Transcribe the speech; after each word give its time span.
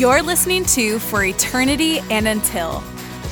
You're 0.00 0.22
listening 0.22 0.64
to 0.64 0.98
For 0.98 1.24
Eternity 1.24 1.98
and 2.10 2.26
Until, 2.26 2.80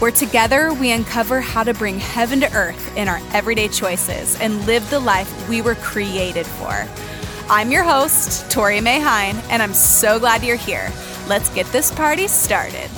where 0.00 0.10
together 0.10 0.70
we 0.74 0.92
uncover 0.92 1.40
how 1.40 1.64
to 1.64 1.72
bring 1.72 1.98
heaven 1.98 2.40
to 2.40 2.52
earth 2.52 2.94
in 2.94 3.08
our 3.08 3.22
everyday 3.32 3.68
choices 3.68 4.38
and 4.38 4.66
live 4.66 4.90
the 4.90 4.98
life 4.98 5.48
we 5.48 5.62
were 5.62 5.76
created 5.76 6.44
for. 6.44 6.86
I'm 7.48 7.72
your 7.72 7.84
host, 7.84 8.50
Tori 8.50 8.82
May 8.82 9.00
Hine, 9.00 9.36
and 9.48 9.62
I'm 9.62 9.72
so 9.72 10.18
glad 10.18 10.44
you're 10.44 10.56
here. 10.56 10.92
Let's 11.26 11.48
get 11.54 11.64
this 11.72 11.90
party 11.90 12.28
started. 12.28 12.90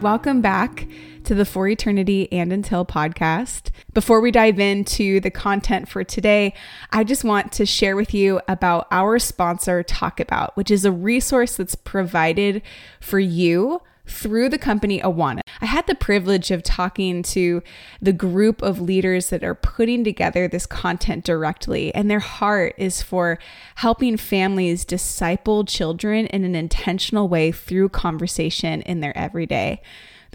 Welcome 0.00 0.40
back 0.40 0.86
to 1.26 1.34
the 1.34 1.44
For 1.44 1.66
Eternity 1.66 2.32
and 2.32 2.52
Until 2.52 2.86
podcast. 2.86 3.70
Before 3.92 4.20
we 4.20 4.30
dive 4.30 4.60
into 4.60 5.18
the 5.18 5.30
content 5.30 5.88
for 5.88 6.04
today, 6.04 6.54
I 6.92 7.02
just 7.02 7.24
want 7.24 7.50
to 7.52 7.66
share 7.66 7.96
with 7.96 8.14
you 8.14 8.40
about 8.46 8.86
our 8.92 9.18
sponsor, 9.18 9.82
Talk 9.82 10.20
About, 10.20 10.56
which 10.56 10.70
is 10.70 10.84
a 10.84 10.92
resource 10.92 11.56
that's 11.56 11.74
provided 11.74 12.62
for 13.00 13.18
you 13.18 13.82
through 14.06 14.48
the 14.48 14.58
company 14.58 15.00
Awana. 15.00 15.40
I 15.60 15.66
had 15.66 15.88
the 15.88 15.96
privilege 15.96 16.52
of 16.52 16.62
talking 16.62 17.24
to 17.24 17.60
the 18.00 18.12
group 18.12 18.62
of 18.62 18.80
leaders 18.80 19.30
that 19.30 19.42
are 19.42 19.56
putting 19.56 20.04
together 20.04 20.46
this 20.46 20.64
content 20.64 21.24
directly, 21.24 21.92
and 21.92 22.08
their 22.08 22.20
heart 22.20 22.72
is 22.78 23.02
for 23.02 23.40
helping 23.74 24.16
families 24.16 24.84
disciple 24.84 25.64
children 25.64 26.26
in 26.26 26.44
an 26.44 26.54
intentional 26.54 27.28
way 27.28 27.50
through 27.50 27.88
conversation 27.88 28.80
in 28.82 29.00
their 29.00 29.16
everyday. 29.18 29.82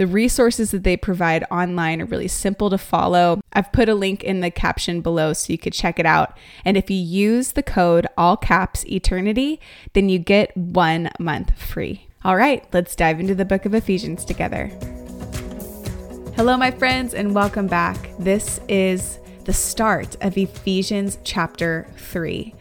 The 0.01 0.07
resources 0.07 0.71
that 0.71 0.83
they 0.83 0.97
provide 0.97 1.43
online 1.51 2.01
are 2.01 2.05
really 2.05 2.27
simple 2.27 2.71
to 2.71 2.79
follow. 2.79 3.39
I've 3.53 3.71
put 3.71 3.87
a 3.87 3.93
link 3.93 4.23
in 4.23 4.39
the 4.39 4.49
caption 4.49 5.01
below 5.01 5.33
so 5.33 5.53
you 5.53 5.59
could 5.59 5.73
check 5.73 5.99
it 5.99 6.07
out. 6.07 6.35
And 6.65 6.75
if 6.75 6.89
you 6.89 6.97
use 6.97 7.51
the 7.51 7.61
code 7.61 8.07
all 8.17 8.35
caps 8.35 8.83
eternity, 8.87 9.59
then 9.93 10.09
you 10.09 10.17
get 10.17 10.57
one 10.57 11.11
month 11.19 11.55
free. 11.55 12.07
All 12.25 12.35
right, 12.35 12.65
let's 12.73 12.95
dive 12.95 13.19
into 13.19 13.35
the 13.35 13.45
book 13.45 13.65
of 13.65 13.75
Ephesians 13.75 14.25
together. 14.25 14.71
Hello, 16.35 16.57
my 16.57 16.71
friends, 16.71 17.13
and 17.13 17.35
welcome 17.35 17.67
back. 17.67 18.09
This 18.17 18.59
is 18.67 19.19
the 19.45 19.53
start 19.53 20.17
of 20.21 20.35
Ephesians 20.35 21.19
chapter 21.23 21.85
3. 21.97 22.55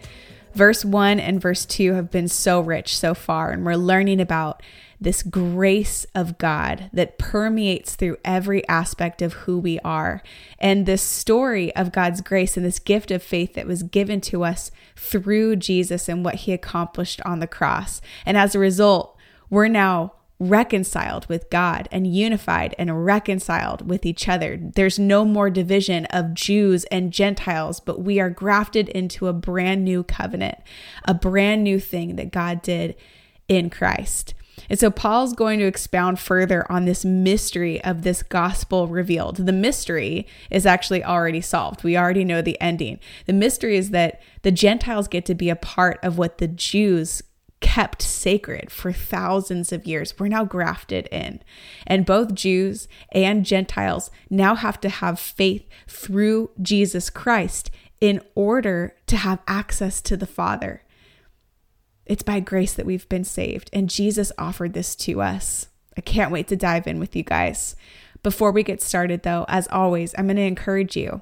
Verse 0.52 0.84
1 0.84 1.18
and 1.18 1.40
verse 1.40 1.64
2 1.64 1.94
have 1.94 2.10
been 2.10 2.28
so 2.28 2.60
rich 2.60 2.98
so 2.98 3.14
far, 3.14 3.50
and 3.50 3.64
we're 3.64 3.76
learning 3.76 4.20
about 4.20 4.62
this 5.00 5.22
grace 5.22 6.04
of 6.14 6.36
God 6.36 6.90
that 6.92 7.18
permeates 7.18 7.94
through 7.94 8.18
every 8.24 8.66
aspect 8.68 9.22
of 9.22 9.32
who 9.32 9.58
we 9.58 9.78
are. 9.80 10.22
And 10.58 10.84
this 10.84 11.02
story 11.02 11.74
of 11.74 11.92
God's 11.92 12.20
grace 12.20 12.56
and 12.56 12.66
this 12.66 12.78
gift 12.78 13.10
of 13.10 13.22
faith 13.22 13.54
that 13.54 13.66
was 13.66 13.82
given 13.82 14.20
to 14.22 14.44
us 14.44 14.70
through 14.96 15.56
Jesus 15.56 16.08
and 16.08 16.24
what 16.24 16.36
he 16.36 16.52
accomplished 16.52 17.20
on 17.24 17.40
the 17.40 17.46
cross. 17.46 18.02
And 18.26 18.36
as 18.36 18.54
a 18.54 18.58
result, 18.58 19.16
we're 19.48 19.68
now 19.68 20.12
reconciled 20.38 21.26
with 21.26 21.50
God 21.50 21.86
and 21.92 22.06
unified 22.06 22.74
and 22.78 23.04
reconciled 23.04 23.88
with 23.88 24.06
each 24.06 24.26
other. 24.26 24.58
There's 24.58 24.98
no 24.98 25.24
more 25.24 25.50
division 25.50 26.06
of 26.06 26.34
Jews 26.34 26.84
and 26.84 27.12
Gentiles, 27.12 27.78
but 27.78 28.00
we 28.00 28.18
are 28.18 28.30
grafted 28.30 28.88
into 28.88 29.28
a 29.28 29.34
brand 29.34 29.84
new 29.84 30.02
covenant, 30.02 30.58
a 31.04 31.12
brand 31.12 31.62
new 31.62 31.78
thing 31.78 32.16
that 32.16 32.32
God 32.32 32.62
did 32.62 32.96
in 33.48 33.68
Christ. 33.68 34.34
And 34.68 34.78
so 34.78 34.90
Paul's 34.90 35.32
going 35.32 35.58
to 35.60 35.66
expound 35.66 36.18
further 36.18 36.70
on 36.70 36.84
this 36.84 37.04
mystery 37.04 37.82
of 37.84 38.02
this 38.02 38.22
gospel 38.22 38.88
revealed. 38.88 39.36
The 39.36 39.52
mystery 39.52 40.26
is 40.50 40.66
actually 40.66 41.04
already 41.04 41.40
solved. 41.40 41.82
We 41.82 41.96
already 41.96 42.24
know 42.24 42.42
the 42.42 42.60
ending. 42.60 43.00
The 43.26 43.32
mystery 43.32 43.76
is 43.76 43.90
that 43.90 44.20
the 44.42 44.52
Gentiles 44.52 45.08
get 45.08 45.24
to 45.26 45.34
be 45.34 45.50
a 45.50 45.56
part 45.56 45.98
of 46.02 46.18
what 46.18 46.38
the 46.38 46.48
Jews 46.48 47.22
kept 47.60 48.02
sacred 48.02 48.70
for 48.70 48.92
thousands 48.92 49.72
of 49.72 49.86
years. 49.86 50.14
We're 50.18 50.28
now 50.28 50.44
grafted 50.44 51.08
in. 51.12 51.42
And 51.86 52.06
both 52.06 52.34
Jews 52.34 52.88
and 53.12 53.44
Gentiles 53.44 54.10
now 54.30 54.54
have 54.54 54.80
to 54.80 54.88
have 54.88 55.20
faith 55.20 55.66
through 55.86 56.50
Jesus 56.60 57.10
Christ 57.10 57.70
in 58.00 58.22
order 58.34 58.96
to 59.06 59.16
have 59.18 59.40
access 59.46 60.00
to 60.02 60.16
the 60.16 60.26
Father. 60.26 60.82
It's 62.10 62.24
by 62.24 62.40
grace 62.40 62.72
that 62.72 62.86
we've 62.86 63.08
been 63.08 63.22
saved, 63.22 63.70
and 63.72 63.88
Jesus 63.88 64.32
offered 64.36 64.72
this 64.72 64.96
to 64.96 65.22
us. 65.22 65.68
I 65.96 66.00
can't 66.00 66.32
wait 66.32 66.48
to 66.48 66.56
dive 66.56 66.88
in 66.88 66.98
with 66.98 67.14
you 67.14 67.22
guys. 67.22 67.76
Before 68.24 68.50
we 68.50 68.64
get 68.64 68.82
started, 68.82 69.22
though, 69.22 69.44
as 69.46 69.68
always, 69.68 70.12
I'm 70.18 70.26
going 70.26 70.34
to 70.34 70.42
encourage 70.42 70.96
you 70.96 71.20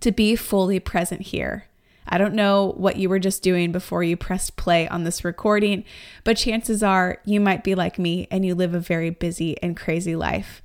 to 0.00 0.12
be 0.12 0.36
fully 0.36 0.78
present 0.78 1.22
here. 1.22 1.64
I 2.06 2.18
don't 2.18 2.34
know 2.34 2.74
what 2.76 2.96
you 2.96 3.08
were 3.08 3.18
just 3.18 3.42
doing 3.42 3.72
before 3.72 4.04
you 4.04 4.18
pressed 4.18 4.56
play 4.56 4.86
on 4.86 5.04
this 5.04 5.24
recording, 5.24 5.82
but 6.24 6.36
chances 6.36 6.82
are 6.82 7.16
you 7.24 7.40
might 7.40 7.64
be 7.64 7.74
like 7.74 7.98
me 7.98 8.28
and 8.30 8.44
you 8.44 8.54
live 8.54 8.74
a 8.74 8.80
very 8.80 9.08
busy 9.08 9.56
and 9.62 9.78
crazy 9.78 10.14
life. 10.14 10.62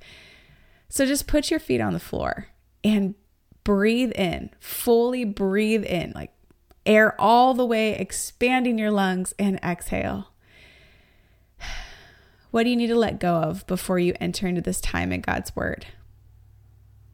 So 0.90 1.06
just 1.06 1.26
put 1.26 1.50
your 1.50 1.58
feet 1.58 1.80
on 1.80 1.94
the 1.94 2.00
floor 2.00 2.48
and 2.84 3.14
breathe 3.64 4.12
in, 4.12 4.50
fully 4.60 5.24
breathe 5.24 5.86
in, 5.86 6.12
like 6.14 6.32
air 6.88 7.14
all 7.20 7.54
the 7.54 7.66
way, 7.66 7.94
expanding 7.94 8.78
your 8.78 8.90
lungs, 8.90 9.34
and 9.38 9.60
exhale. 9.62 10.32
What 12.50 12.62
do 12.62 12.70
you 12.70 12.76
need 12.76 12.86
to 12.86 12.96
let 12.96 13.20
go 13.20 13.34
of 13.34 13.66
before 13.66 13.98
you 13.98 14.14
enter 14.22 14.46
into 14.46 14.62
this 14.62 14.80
time 14.80 15.12
in 15.12 15.20
God's 15.20 15.54
Word? 15.54 15.84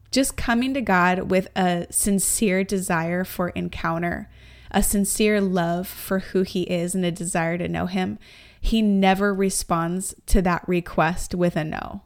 Just 0.09 0.37
coming 0.37 0.73
to 0.73 0.81
God 0.81 1.29
with 1.29 1.49
a 1.57 1.87
sincere 1.89 2.63
desire 2.63 3.25
for 3.25 3.49
encounter, 3.49 4.29
a 4.71 4.81
sincere 4.81 5.41
love 5.41 5.89
for 5.89 6.19
who 6.19 6.43
He 6.43 6.61
is, 6.61 6.95
and 6.95 7.03
a 7.03 7.11
desire 7.11 7.57
to 7.57 7.67
know 7.67 7.85
Him. 7.85 8.17
He 8.61 8.81
never 8.81 9.33
responds 9.33 10.15
to 10.27 10.41
that 10.43 10.65
request 10.69 11.35
with 11.35 11.57
a 11.57 11.65
no. 11.65 12.03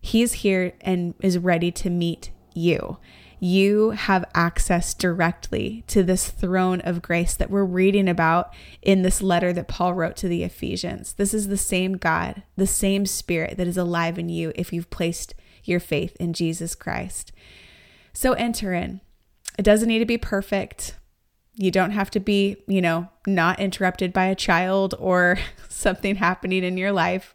He's 0.00 0.32
here 0.32 0.72
and 0.80 1.14
is 1.20 1.36
ready 1.36 1.70
to 1.70 1.90
meet 1.90 2.30
you 2.54 2.96
you 3.40 3.90
have 3.90 4.24
access 4.34 4.94
directly 4.94 5.84
to 5.88 6.02
this 6.02 6.30
throne 6.30 6.80
of 6.82 7.02
grace 7.02 7.34
that 7.34 7.50
we're 7.50 7.64
reading 7.64 8.08
about 8.08 8.52
in 8.82 9.02
this 9.02 9.22
letter 9.22 9.52
that 9.52 9.68
Paul 9.68 9.94
wrote 9.94 10.16
to 10.16 10.28
the 10.28 10.42
Ephesians. 10.42 11.14
This 11.14 11.34
is 11.34 11.48
the 11.48 11.56
same 11.56 11.96
God, 11.96 12.42
the 12.56 12.66
same 12.66 13.06
Spirit 13.06 13.56
that 13.56 13.66
is 13.66 13.76
alive 13.76 14.18
in 14.18 14.28
you 14.28 14.52
if 14.54 14.72
you've 14.72 14.90
placed 14.90 15.34
your 15.64 15.80
faith 15.80 16.16
in 16.20 16.32
Jesus 16.32 16.74
Christ. 16.74 17.32
So 18.12 18.32
enter 18.34 18.72
in. 18.72 19.00
It 19.58 19.62
doesn't 19.62 19.88
need 19.88 20.00
to 20.00 20.04
be 20.04 20.18
perfect. 20.18 20.96
You 21.56 21.70
don't 21.70 21.92
have 21.92 22.10
to 22.10 22.20
be, 22.20 22.56
you 22.66 22.82
know, 22.82 23.08
not 23.26 23.60
interrupted 23.60 24.12
by 24.12 24.26
a 24.26 24.34
child 24.34 24.94
or 24.98 25.38
something 25.68 26.16
happening 26.16 26.64
in 26.64 26.76
your 26.76 26.90
life 26.90 27.32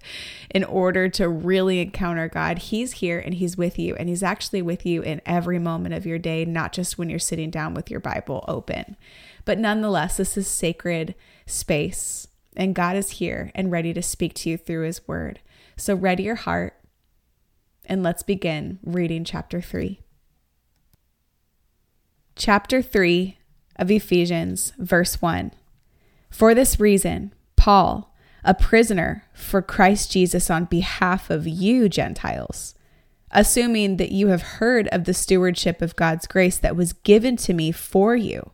in 0.49 0.65
order 0.65 1.07
to 1.09 1.29
really 1.29 1.79
encounter 1.79 2.27
God. 2.27 2.57
He's 2.57 2.93
here 2.93 3.19
and 3.19 3.35
He's 3.35 3.57
with 3.57 3.79
you, 3.79 3.95
and 3.95 4.09
He's 4.09 4.23
actually 4.23 4.61
with 4.61 4.85
you 4.85 5.01
in 5.01 5.21
every 5.25 5.57
moment 5.57 5.95
of 5.95 6.05
your 6.05 6.19
day, 6.19 6.43
not 6.43 6.73
just 6.73 6.97
when 6.97 7.09
you're 7.09 7.17
sitting 7.17 7.49
down 7.49 7.73
with 7.73 7.89
your 7.89 8.01
Bible 8.01 8.43
open. 8.47 8.97
But 9.45 9.57
nonetheless, 9.57 10.17
this 10.17 10.35
is 10.35 10.47
sacred 10.47 11.15
space, 11.45 12.27
and 12.57 12.75
God 12.75 12.97
is 12.97 13.11
here 13.11 13.51
and 13.55 13.71
ready 13.71 13.93
to 13.93 14.01
speak 14.01 14.33
to 14.35 14.49
you 14.49 14.57
through 14.57 14.85
His 14.85 15.07
word. 15.07 15.39
So, 15.77 15.95
ready 15.95 16.23
your 16.23 16.35
heart, 16.35 16.75
and 17.85 18.03
let's 18.03 18.23
begin 18.23 18.79
reading 18.83 19.23
chapter 19.23 19.61
3. 19.61 20.01
Chapter 22.35 22.81
3 22.81 23.38
of 23.79 23.89
Ephesians, 23.89 24.73
verse 24.77 25.21
1. 25.21 25.51
For 26.29 26.53
this 26.53 26.79
reason, 26.79 27.33
Paul, 27.55 28.13
a 28.43 28.53
prisoner 28.53 29.23
for 29.33 29.61
Christ 29.61 30.11
Jesus 30.11 30.49
on 30.49 30.65
behalf 30.65 31.29
of 31.29 31.47
you, 31.47 31.89
Gentiles, 31.89 32.75
assuming 33.31 33.97
that 33.97 34.11
you 34.11 34.27
have 34.27 34.41
heard 34.41 34.87
of 34.89 35.05
the 35.05 35.13
stewardship 35.13 35.81
of 35.81 35.95
God's 35.95 36.27
grace 36.27 36.57
that 36.57 36.75
was 36.75 36.93
given 36.93 37.35
to 37.37 37.53
me 37.53 37.71
for 37.71 38.15
you, 38.15 38.51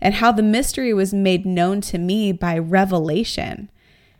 and 0.00 0.14
how 0.14 0.30
the 0.30 0.42
mystery 0.42 0.94
was 0.94 1.12
made 1.12 1.44
known 1.44 1.80
to 1.82 1.98
me 1.98 2.30
by 2.30 2.56
revelation. 2.56 3.70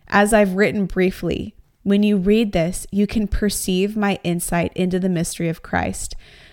As 0.09 0.33
I've 0.33 0.55
written 0.55 0.87
briefly, 0.87 1.55
when 1.83 2.03
you 2.03 2.17
read 2.17 2.53
this, 2.53 2.87
you 2.91 3.07
can 3.07 3.29
perceive 3.29 3.97
my 3.97 4.19
insight 4.25 4.73
into 4.75 4.99
the 4.99 5.09
mystery 5.09 5.49
of 5.49 5.63
Christ 5.63 6.17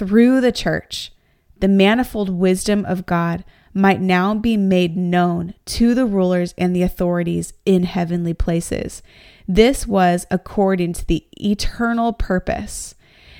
through 0.00 0.40
the 0.40 0.50
church, 0.50 1.12
the 1.58 1.68
manifold 1.68 2.30
wisdom 2.30 2.86
of 2.86 3.04
God 3.04 3.44
might 3.74 4.00
now 4.00 4.34
be 4.34 4.56
made 4.56 4.96
known 4.96 5.52
to 5.66 5.94
the 5.94 6.06
rulers 6.06 6.54
and 6.56 6.74
the 6.74 6.80
authorities 6.80 7.52
in 7.66 7.82
heavenly 7.82 8.32
places. 8.32 9.02
This 9.46 9.86
was 9.86 10.26
according 10.30 10.94
to 10.94 11.06
the 11.06 11.26
eternal 11.32 12.14
purpose 12.14 12.94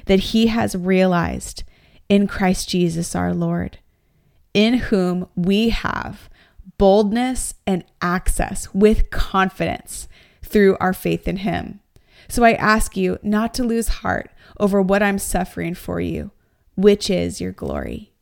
that 0.05 0.21
he 0.21 0.49
has 0.49 0.77
realized 0.77 1.65
in 2.11 2.27
Christ 2.27 2.69
Jesus 2.69 3.17
our 3.17 3.33
Lord, 3.33 3.79
in 4.53 4.75
whom 4.75 5.29
we 5.35 5.71
have 5.71 6.29
boldness 6.77 7.55
and 7.67 7.85
access 8.03 8.69
with 8.75 9.09
confidence 9.09 10.09
through 10.43 10.77
our 10.79 10.93
faith 10.93 11.27
in 11.27 11.39
him. 11.39 11.81
So 12.29 12.45
I 12.45 12.53
ask 12.53 12.99
you 12.99 13.19
not 13.23 13.55
to 13.55 13.65
lose 13.65 13.89
heart 13.89 14.31
over 14.59 14.83
what 14.83 15.03
I'm 15.03 15.19
suffering 15.19 15.75
for 15.75 16.03
you, 16.03 16.33
which 16.81 17.11
is 17.11 17.41
your 17.41 17.53
glory. 17.53 18.13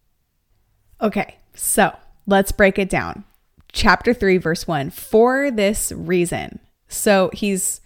Okay, 1.01 1.37
so 1.55 1.95
let's 2.27 2.53
break 2.53 2.79
it 2.79 2.91
down. 2.91 3.25
Chapter 3.73 4.13
3, 4.13 4.39
verse 4.39 4.67
1 4.67 4.91
For 4.91 5.51
this 5.51 5.93
reason. 5.93 6.59
So 6.89 7.31
he's 7.33 7.81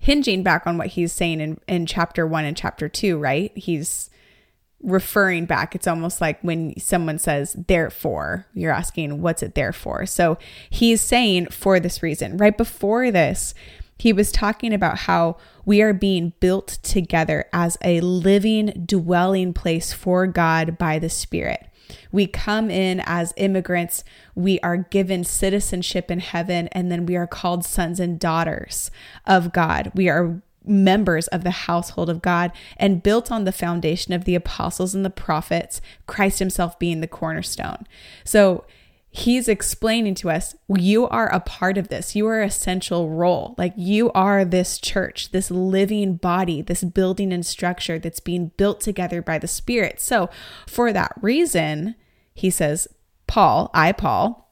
hinging 0.00 0.42
back 0.42 0.66
on 0.66 0.78
what 0.78 0.88
he's 0.88 1.12
saying 1.12 1.40
in, 1.40 1.60
in 1.68 1.86
chapter 1.86 2.26
one 2.26 2.44
and 2.44 2.56
chapter 2.56 2.88
two, 2.88 3.18
right? 3.18 3.52
He's 3.56 4.08
referring 4.82 5.44
back. 5.44 5.74
It's 5.74 5.86
almost 5.86 6.22
like 6.22 6.40
when 6.40 6.78
someone 6.78 7.18
says, 7.18 7.54
therefore, 7.68 8.46
you're 8.54 8.72
asking, 8.72 9.20
what's 9.20 9.42
it 9.42 9.54
there 9.54 9.74
for? 9.74 10.06
So 10.06 10.38
he's 10.70 11.02
saying, 11.02 11.48
for 11.48 11.78
this 11.78 12.02
reason. 12.02 12.38
Right 12.38 12.56
before 12.56 13.10
this, 13.10 13.54
he 14.00 14.14
was 14.14 14.32
talking 14.32 14.72
about 14.72 15.00
how 15.00 15.36
we 15.66 15.82
are 15.82 15.92
being 15.92 16.32
built 16.40 16.78
together 16.82 17.44
as 17.52 17.76
a 17.84 18.00
living 18.00 18.84
dwelling 18.86 19.52
place 19.52 19.92
for 19.92 20.26
God 20.26 20.78
by 20.78 20.98
the 20.98 21.10
Spirit. 21.10 21.66
We 22.10 22.26
come 22.26 22.70
in 22.70 23.02
as 23.04 23.34
immigrants, 23.36 24.02
we 24.34 24.58
are 24.60 24.78
given 24.78 25.22
citizenship 25.22 26.10
in 26.10 26.20
heaven, 26.20 26.68
and 26.68 26.90
then 26.90 27.04
we 27.04 27.14
are 27.14 27.26
called 27.26 27.62
sons 27.62 28.00
and 28.00 28.18
daughters 28.18 28.90
of 29.26 29.52
God. 29.52 29.92
We 29.94 30.08
are 30.08 30.40
members 30.64 31.28
of 31.28 31.44
the 31.44 31.50
household 31.50 32.08
of 32.08 32.22
God 32.22 32.52
and 32.78 33.02
built 33.02 33.30
on 33.30 33.44
the 33.44 33.52
foundation 33.52 34.14
of 34.14 34.24
the 34.24 34.34
apostles 34.34 34.94
and 34.94 35.04
the 35.04 35.10
prophets, 35.10 35.82
Christ 36.06 36.38
himself 36.38 36.78
being 36.78 37.02
the 37.02 37.06
cornerstone. 37.06 37.86
So, 38.24 38.64
he's 39.10 39.48
explaining 39.48 40.14
to 40.14 40.30
us 40.30 40.54
you 40.68 41.08
are 41.08 41.32
a 41.32 41.40
part 41.40 41.76
of 41.76 41.88
this. 41.88 42.14
You 42.14 42.28
are 42.28 42.42
essential 42.42 43.10
role. 43.10 43.54
Like 43.58 43.74
you 43.76 44.12
are 44.12 44.44
this 44.44 44.78
church 44.78 45.32
this 45.32 45.50
living 45.50 46.14
body 46.14 46.62
this 46.62 46.84
building 46.84 47.32
and 47.32 47.44
structure 47.44 47.98
that's 47.98 48.20
being 48.20 48.52
built 48.56 48.80
together 48.80 49.20
by 49.20 49.38
the 49.38 49.48
spirit. 49.48 50.00
So 50.00 50.30
for 50.66 50.92
that 50.92 51.12
reason 51.20 51.96
he 52.32 52.50
says 52.50 52.88
paul 53.26 53.70
i 53.74 53.92
paul 53.92 54.50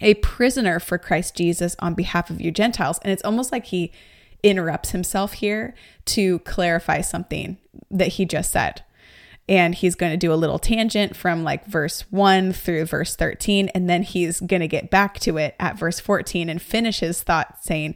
a 0.00 0.14
prisoner 0.14 0.78
for 0.80 0.98
christ 0.98 1.34
jesus 1.34 1.76
on 1.78 1.94
behalf 1.94 2.30
of 2.30 2.40
you 2.40 2.50
gentiles. 2.50 2.98
And 3.02 3.12
it's 3.12 3.24
almost 3.24 3.52
like 3.52 3.66
he 3.66 3.92
interrupts 4.42 4.90
himself 4.90 5.34
here 5.34 5.74
to 6.06 6.38
clarify 6.40 7.00
something 7.00 7.58
that 7.90 8.08
he 8.08 8.24
just 8.24 8.52
said 8.52 8.82
and 9.48 9.74
he's 9.74 9.94
going 9.94 10.12
to 10.12 10.18
do 10.18 10.32
a 10.32 10.36
little 10.36 10.58
tangent 10.58 11.16
from 11.16 11.42
like 11.42 11.64
verse 11.66 12.02
1 12.10 12.52
through 12.52 12.84
verse 12.84 13.16
13 13.16 13.68
and 13.70 13.88
then 13.88 14.02
he's 14.02 14.40
going 14.40 14.60
to 14.60 14.68
get 14.68 14.90
back 14.90 15.18
to 15.20 15.36
it 15.36 15.54
at 15.58 15.78
verse 15.78 16.00
14 16.00 16.48
and 16.48 16.60
finish 16.60 17.00
his 17.00 17.22
thought 17.22 17.58
saying 17.62 17.94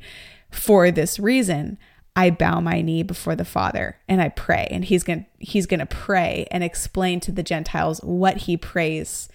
for 0.51 0.91
this 0.91 1.19
reason 1.19 1.79
I 2.15 2.31
bow 2.31 2.61
my 2.61 2.83
knee 2.83 3.03
before 3.03 3.35
the 3.37 3.45
Father 3.45 3.97
and 4.07 4.21
I 4.21 4.29
pray. 4.29 4.69
And 4.71 4.85
he's 4.85 5.03
going 5.03 5.27
he's 5.39 5.67
going 5.67 5.81
to 5.81 5.87
pray 5.87 6.47
and 6.51 6.63
explain 6.63 7.21
to 7.21 7.33
the 7.33 7.43
Gentiles 7.43 8.01
what 8.03 8.39
he 8.39 8.57
prays 8.57 9.29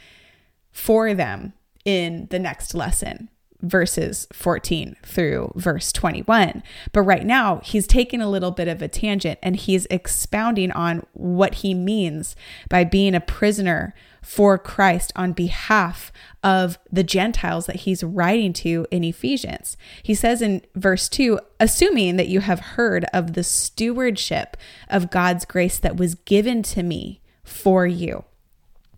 for 0.72 1.14
them 1.14 1.54
in 1.86 2.28
the 2.30 2.40
next 2.40 2.76
lesson 2.76 3.30
verses 3.62 4.28
14 4.34 4.96
through 5.04 5.52
verse 5.56 5.92
21. 5.92 6.64
But 6.92 7.02
right 7.02 7.26
now, 7.26 7.62
he's 7.64 7.88
taking 7.88 8.22
a 8.22 8.30
little 8.30 8.52
bit 8.52 8.68
of 8.68 8.82
a 8.82 8.88
tangent 8.88 9.40
and 9.42 9.56
he's 9.56 9.88
expounding 9.88 10.72
on 10.72 11.06
what 11.14 11.56
he 11.56 11.74
means 11.74 12.36
by 12.70 12.84
being 12.84 13.16
a 13.16 13.22
prisoner 13.22 13.94
for 14.22 14.58
Christ 14.58 15.14
on 15.16 15.32
behalf 15.32 16.12
of 16.44 16.78
the 16.92 17.04
Gentiles 17.04 17.66
that 17.66 17.78
he's 17.78 18.04
writing 18.04 18.52
to 18.54 18.86
in 18.92 19.04
Ephesians. 19.04 19.78
He 20.04 20.14
says 20.14 20.42
in 20.42 20.64
verse 20.76 21.08
2 21.08 21.40
assuming 21.60 22.18
that 22.18 22.28
you 22.28 22.42
have 22.42 22.60
heard 22.60 23.06
of 23.14 23.34
the 23.34 23.44
stewardship 23.44 24.58
of 24.90 25.10
God's 25.10 25.46
grace 25.46 25.80
that 25.80 25.98
was 25.98 26.16
given 26.16 26.62
to 26.64 26.84
me 26.84 27.22
for 27.44 27.88
you. 27.88 28.26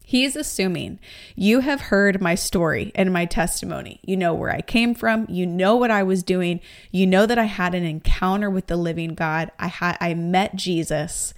He's 0.10 0.36
assuming 0.36 0.98
you 1.36 1.60
have 1.60 1.82
heard 1.82 2.20
my 2.20 2.34
story 2.34 2.92
and 2.96 3.14
my 3.14 3.26
testimony. 3.26 4.00
You 4.04 4.18
know 4.18 4.34
where 4.34 4.50
I 4.50 4.62
came 4.62 4.96
from. 4.96 5.28
You 5.30 5.46
know 5.46 5.76
what 5.76 5.92
I 5.92 6.02
was 6.02 6.24
doing. 6.24 6.62
You 6.90 7.06
know 7.06 7.28
that 7.28 7.38
I 7.38 7.44
had 7.44 7.76
an 7.76 7.84
encounter 7.84 8.50
with 8.50 8.66
the 8.66 8.76
living 8.76 9.14
God. 9.14 9.52
I 9.60 9.68
had 9.68 9.98
I 10.02 10.16
met 10.16 10.56
Jesus. 10.56 11.36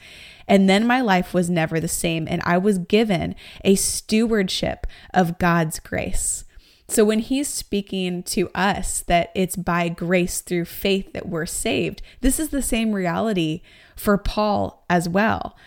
And 0.47 0.69
then 0.69 0.87
my 0.87 1.01
life 1.01 1.33
was 1.33 1.49
never 1.49 1.81
the 1.81 1.89
same 1.89 2.29
and 2.29 2.41
I 2.45 2.57
was 2.59 2.77
given 2.77 3.35
a 3.65 3.75
stewardship 3.75 4.87
of 5.13 5.37
God's 5.37 5.81
grace. 5.81 6.45
So 6.87 7.03
when 7.03 7.19
he's 7.19 7.49
speaking 7.49 8.23
to 8.23 8.49
us 8.55 9.01
that 9.01 9.31
it's 9.35 9.57
by 9.57 9.89
grace 9.89 10.39
through 10.39 10.63
faith 10.63 11.11
that 11.11 11.27
we're 11.27 11.45
saved, 11.45 12.01
this 12.21 12.39
is 12.39 12.51
the 12.51 12.61
same 12.61 12.93
reality 12.93 13.63
for 13.97 14.17
Paul 14.17 14.85
as 14.89 15.09
well 15.09 15.57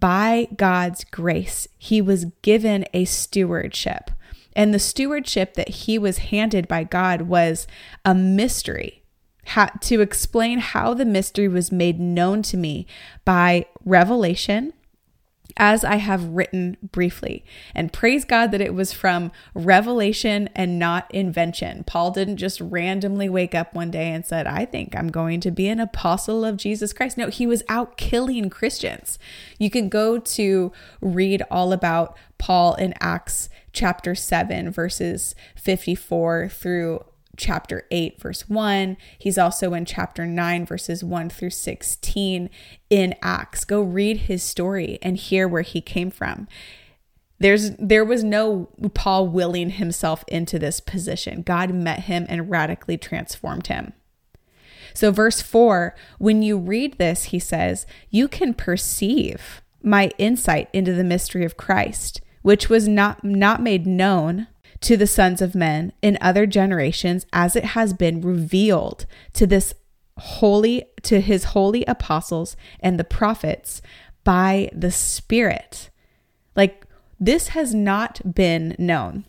by 0.00 0.48
God's 0.56 1.04
grace, 1.04 1.68
he 1.78 2.02
was 2.02 2.26
given 2.42 2.84
a 2.92 3.04
stewardship. 3.04 4.10
And 4.56 4.74
the 4.74 4.78
stewardship 4.78 5.54
that 5.54 5.68
he 5.68 5.98
was 5.98 6.18
handed 6.18 6.66
by 6.66 6.84
God 6.84 7.22
was 7.22 7.66
a 8.04 8.14
mystery. 8.14 9.02
How, 9.46 9.66
to 9.66 10.00
explain 10.00 10.58
how 10.58 10.94
the 10.94 11.04
mystery 11.04 11.48
was 11.48 11.70
made 11.70 12.00
known 12.00 12.42
to 12.42 12.56
me 12.56 12.86
by 13.24 13.66
revelation 13.84 14.72
as 15.56 15.84
I 15.84 15.96
have 15.96 16.24
written 16.24 16.76
briefly. 16.82 17.44
And 17.74 17.92
praise 17.92 18.24
God 18.24 18.50
that 18.50 18.60
it 18.60 18.74
was 18.74 18.92
from 18.92 19.30
revelation 19.54 20.48
and 20.54 20.78
not 20.78 21.12
invention. 21.14 21.84
Paul 21.84 22.10
didn't 22.10 22.38
just 22.38 22.60
randomly 22.60 23.28
wake 23.28 23.54
up 23.54 23.74
one 23.74 23.90
day 23.90 24.10
and 24.10 24.26
said, 24.26 24.46
I 24.46 24.64
think 24.64 24.96
I'm 24.96 25.08
going 25.08 25.40
to 25.40 25.50
be 25.50 25.68
an 25.68 25.80
apostle 25.80 26.44
of 26.44 26.56
Jesus 26.56 26.92
Christ. 26.92 27.16
No, 27.16 27.28
he 27.28 27.46
was 27.46 27.62
out 27.68 27.96
killing 27.96 28.50
Christians. 28.50 29.18
You 29.58 29.70
can 29.70 29.88
go 29.88 30.18
to 30.18 30.72
read 31.00 31.42
all 31.50 31.72
about 31.72 32.16
Paul 32.38 32.74
in 32.74 32.94
Acts 33.00 33.48
chapter 33.72 34.14
7, 34.14 34.70
verses 34.70 35.34
54 35.56 36.48
through 36.48 37.04
chapter 37.36 37.86
8, 37.90 38.20
verse 38.20 38.48
1. 38.48 38.96
He's 39.18 39.38
also 39.38 39.74
in 39.74 39.84
chapter 39.84 40.26
9, 40.26 40.66
verses 40.66 41.02
1 41.04 41.30
through 41.30 41.50
16 41.50 42.50
in 42.90 43.14
Acts. 43.22 43.64
Go 43.64 43.82
read 43.82 44.18
his 44.18 44.42
story 44.42 44.98
and 45.02 45.16
hear 45.16 45.46
where 45.48 45.62
he 45.62 45.80
came 45.80 46.10
from. 46.10 46.48
There's 47.38 47.72
there 47.72 48.04
was 48.04 48.22
no 48.22 48.68
Paul 48.94 49.28
willing 49.28 49.70
himself 49.70 50.24
into 50.28 50.58
this 50.58 50.80
position. 50.80 51.42
God 51.42 51.74
met 51.74 52.00
him 52.00 52.26
and 52.28 52.50
radically 52.50 52.96
transformed 52.96 53.66
him. 53.66 53.92
So 54.94 55.10
verse 55.10 55.42
4, 55.42 55.94
when 56.18 56.42
you 56.42 56.56
read 56.56 56.98
this, 56.98 57.24
he 57.24 57.40
says, 57.40 57.84
you 58.10 58.28
can 58.28 58.54
perceive 58.54 59.60
my 59.82 60.10
insight 60.18 60.70
into 60.72 60.92
the 60.92 61.04
mystery 61.04 61.44
of 61.44 61.56
Christ, 61.56 62.20
which 62.42 62.68
was 62.68 62.86
not 62.88 63.24
not 63.24 63.60
made 63.60 63.86
known 63.86 64.46
to 64.84 64.96
the 64.98 65.06
sons 65.06 65.40
of 65.40 65.54
men 65.54 65.92
in 66.02 66.18
other 66.20 66.46
generations 66.46 67.24
as 67.32 67.56
it 67.56 67.64
has 67.64 67.94
been 67.94 68.20
revealed 68.20 69.06
to 69.32 69.46
this 69.46 69.74
holy 70.18 70.84
to 71.02 71.20
his 71.20 71.44
holy 71.44 71.84
apostles 71.86 72.56
and 72.80 73.00
the 73.00 73.04
prophets 73.04 73.80
by 74.22 74.68
the 74.72 74.90
spirit 74.90 75.90
like 76.54 76.86
this 77.18 77.48
has 77.48 77.74
not 77.74 78.34
been 78.34 78.76
known 78.78 79.24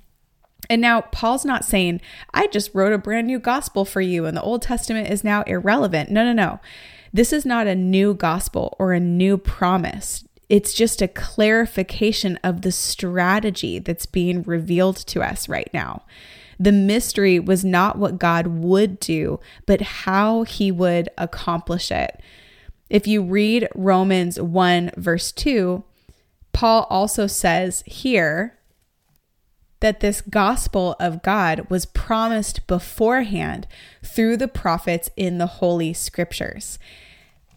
and 0.69 0.81
now 0.81 1.01
Paul's 1.01 1.45
not 1.45 1.63
saying, 1.63 2.01
I 2.33 2.47
just 2.47 2.73
wrote 2.73 2.91
a 2.91 2.97
brand 2.97 3.27
new 3.27 3.37
gospel 3.37 3.85
for 3.85 4.01
you 4.01 4.25
and 4.25 4.35
the 4.35 4.41
Old 4.41 4.63
Testament 4.63 5.09
is 5.09 5.23
now 5.23 5.43
irrelevant. 5.43 6.09
No, 6.09 6.23
no, 6.23 6.33
no. 6.33 6.59
This 7.13 7.31
is 7.31 7.45
not 7.45 7.67
a 7.67 7.75
new 7.75 8.15
gospel 8.15 8.75
or 8.79 8.91
a 8.91 8.99
new 8.99 9.37
promise 9.37 10.25
it's 10.49 10.73
just 10.73 11.01
a 11.01 11.07
clarification 11.07 12.39
of 12.43 12.61
the 12.61 12.71
strategy 12.71 13.79
that's 13.79 14.05
being 14.05 14.43
revealed 14.43 14.97
to 14.97 15.21
us 15.21 15.49
right 15.49 15.69
now. 15.73 16.03
The 16.59 16.71
mystery 16.71 17.39
was 17.39 17.65
not 17.65 17.97
what 17.97 18.19
God 18.19 18.47
would 18.47 18.99
do, 18.99 19.39
but 19.65 19.81
how 19.81 20.43
he 20.43 20.71
would 20.71 21.09
accomplish 21.17 21.91
it. 21.91 22.21
If 22.89 23.07
you 23.07 23.23
read 23.23 23.67
Romans 23.75 24.39
1, 24.39 24.91
verse 24.95 25.31
2, 25.31 25.83
Paul 26.53 26.87
also 26.89 27.27
says 27.27 27.83
here 27.85 28.57
that 29.81 29.99
this 29.99 30.21
gospel 30.21 30.95
of 30.99 31.21
God 31.21 31.67
was 31.69 31.85
promised 31.85 32.65
beforehand 32.67 33.67
through 34.03 34.37
the 34.37 34.47
prophets 34.47 35.09
in 35.17 35.37
the 35.37 35.47
Holy 35.47 35.93
Scriptures. 35.93 36.79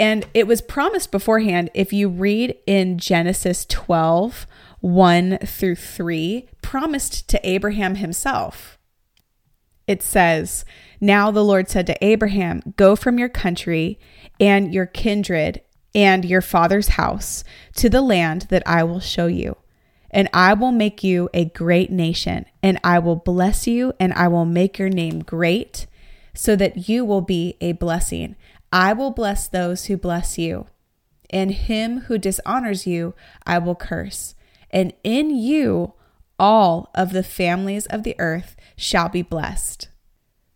And 0.00 0.26
it 0.32 0.46
was 0.46 0.60
promised 0.60 1.10
beforehand. 1.10 1.70
If 1.74 1.92
you 1.92 2.08
read 2.08 2.56
in 2.66 2.98
Genesis 2.98 3.64
12, 3.66 4.46
1 4.80 5.38
through 5.38 5.74
3, 5.74 6.48
promised 6.62 7.28
to 7.28 7.48
Abraham 7.48 7.96
himself. 7.96 8.78
It 9.86 10.02
says, 10.02 10.64
Now 11.00 11.30
the 11.30 11.44
Lord 11.44 11.68
said 11.68 11.86
to 11.86 12.04
Abraham, 12.04 12.74
Go 12.76 12.94
from 12.94 13.18
your 13.18 13.30
country 13.30 13.98
and 14.38 14.72
your 14.72 14.86
kindred 14.86 15.62
and 15.94 16.24
your 16.24 16.42
father's 16.42 16.88
house 16.88 17.42
to 17.76 17.88
the 17.88 18.02
land 18.02 18.42
that 18.50 18.62
I 18.66 18.84
will 18.84 19.00
show 19.00 19.26
you. 19.26 19.56
And 20.10 20.28
I 20.32 20.54
will 20.54 20.72
make 20.72 21.02
you 21.02 21.28
a 21.34 21.46
great 21.46 21.90
nation, 21.90 22.46
and 22.62 22.78
I 22.82 22.98
will 22.98 23.16
bless 23.16 23.66
you, 23.66 23.92
and 24.00 24.12
I 24.14 24.28
will 24.28 24.46
make 24.46 24.78
your 24.78 24.88
name 24.88 25.20
great, 25.20 25.86
so 26.34 26.56
that 26.56 26.88
you 26.88 27.04
will 27.04 27.20
be 27.20 27.56
a 27.60 27.72
blessing. 27.72 28.36
I 28.72 28.92
will 28.92 29.10
bless 29.10 29.48
those 29.48 29.86
who 29.86 29.96
bless 29.96 30.38
you, 30.38 30.66
and 31.30 31.50
him 31.50 32.00
who 32.00 32.18
dishonors 32.18 32.86
you, 32.86 33.14
I 33.46 33.58
will 33.58 33.74
curse. 33.74 34.34
And 34.70 34.92
in 35.02 35.30
you, 35.30 35.94
all 36.38 36.90
of 36.94 37.12
the 37.12 37.22
families 37.22 37.86
of 37.86 38.02
the 38.02 38.14
earth 38.18 38.56
shall 38.76 39.08
be 39.08 39.22
blessed. 39.22 39.88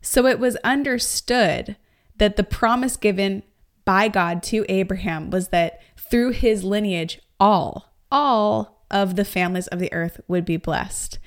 So 0.00 0.26
it 0.26 0.38
was 0.38 0.56
understood 0.56 1.76
that 2.16 2.36
the 2.36 2.44
promise 2.44 2.96
given 2.96 3.42
by 3.84 4.08
God 4.08 4.42
to 4.44 4.64
Abraham 4.68 5.30
was 5.30 5.48
that 5.48 5.80
through 5.96 6.30
his 6.30 6.62
lineage, 6.62 7.20
all, 7.40 7.94
all 8.10 8.84
of 8.90 9.16
the 9.16 9.24
families 9.24 9.66
of 9.68 9.78
the 9.78 9.92
earth 9.92 10.20
would 10.28 10.44
be 10.44 10.56
blessed. 10.56 11.18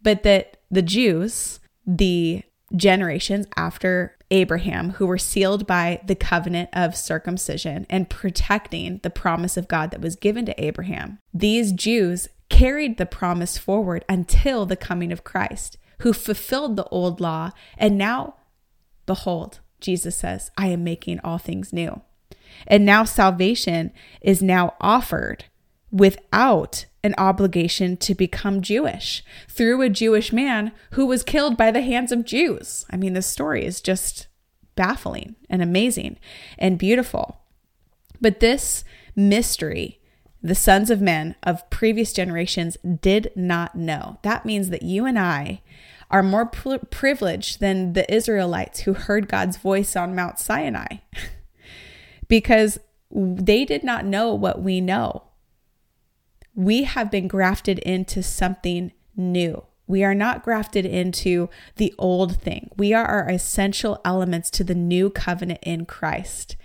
But 0.00 0.22
that 0.22 0.58
the 0.70 0.82
Jews, 0.82 1.60
the 1.86 2.42
generations 2.76 3.46
after 3.56 4.16
Abraham, 4.30 4.90
who 4.90 5.06
were 5.06 5.18
sealed 5.18 5.66
by 5.66 6.00
the 6.04 6.14
covenant 6.14 6.68
of 6.72 6.96
circumcision 6.96 7.86
and 7.88 8.10
protecting 8.10 9.00
the 9.02 9.10
promise 9.10 9.56
of 9.56 9.68
God 9.68 9.90
that 9.90 10.00
was 10.00 10.16
given 10.16 10.44
to 10.46 10.62
Abraham, 10.62 11.18
these 11.32 11.72
Jews 11.72 12.28
carried 12.48 12.98
the 12.98 13.06
promise 13.06 13.58
forward 13.58 14.04
until 14.08 14.66
the 14.66 14.76
coming 14.76 15.12
of 15.12 15.24
Christ, 15.24 15.78
who 16.00 16.12
fulfilled 16.12 16.76
the 16.76 16.86
old 16.86 17.20
law. 17.20 17.50
And 17.76 17.96
now, 17.96 18.36
behold, 19.06 19.60
Jesus 19.80 20.16
says, 20.16 20.50
I 20.56 20.68
am 20.68 20.84
making 20.84 21.20
all 21.20 21.38
things 21.38 21.72
new. 21.72 22.02
And 22.66 22.84
now 22.84 23.04
salvation 23.04 23.92
is 24.20 24.42
now 24.42 24.74
offered 24.80 25.44
without 25.90 26.86
an 27.08 27.14
obligation 27.16 27.96
to 27.96 28.14
become 28.14 28.60
Jewish 28.60 29.24
through 29.48 29.80
a 29.80 29.88
Jewish 29.88 30.30
man 30.30 30.72
who 30.90 31.06
was 31.06 31.22
killed 31.22 31.56
by 31.56 31.70
the 31.70 31.80
hands 31.80 32.12
of 32.12 32.26
Jews. 32.26 32.84
I 32.90 32.98
mean, 32.98 33.14
the 33.14 33.22
story 33.22 33.64
is 33.64 33.80
just 33.80 34.26
baffling 34.74 35.34
and 35.48 35.62
amazing 35.62 36.18
and 36.58 36.78
beautiful. 36.78 37.40
But 38.20 38.40
this 38.40 38.84
mystery, 39.16 40.00
the 40.42 40.54
sons 40.54 40.90
of 40.90 41.00
men 41.00 41.34
of 41.42 41.68
previous 41.70 42.12
generations 42.12 42.76
did 43.00 43.32
not 43.34 43.74
know. 43.74 44.18
That 44.22 44.44
means 44.44 44.68
that 44.68 44.82
you 44.82 45.06
and 45.06 45.18
I 45.18 45.62
are 46.10 46.22
more 46.22 46.44
privileged 46.44 47.58
than 47.58 47.94
the 47.94 48.12
Israelites 48.14 48.80
who 48.80 48.92
heard 48.92 49.28
God's 49.28 49.56
voice 49.56 49.96
on 49.96 50.14
Mount 50.14 50.38
Sinai 50.38 50.98
because 52.28 52.78
they 53.10 53.64
did 53.64 53.82
not 53.82 54.04
know 54.04 54.34
what 54.34 54.60
we 54.60 54.82
know. 54.82 55.27
We 56.58 56.82
have 56.82 57.08
been 57.08 57.28
grafted 57.28 57.78
into 57.78 58.20
something 58.20 58.90
new. 59.16 59.64
We 59.86 60.02
are 60.02 60.12
not 60.12 60.42
grafted 60.42 60.84
into 60.84 61.48
the 61.76 61.94
old 61.98 62.36
thing. 62.36 62.70
We 62.76 62.92
are 62.92 63.06
our 63.06 63.28
essential 63.28 64.00
elements 64.04 64.50
to 64.50 64.64
the 64.64 64.74
new 64.74 65.08
covenant 65.08 65.60
in 65.62 65.86
Christ 65.86 66.56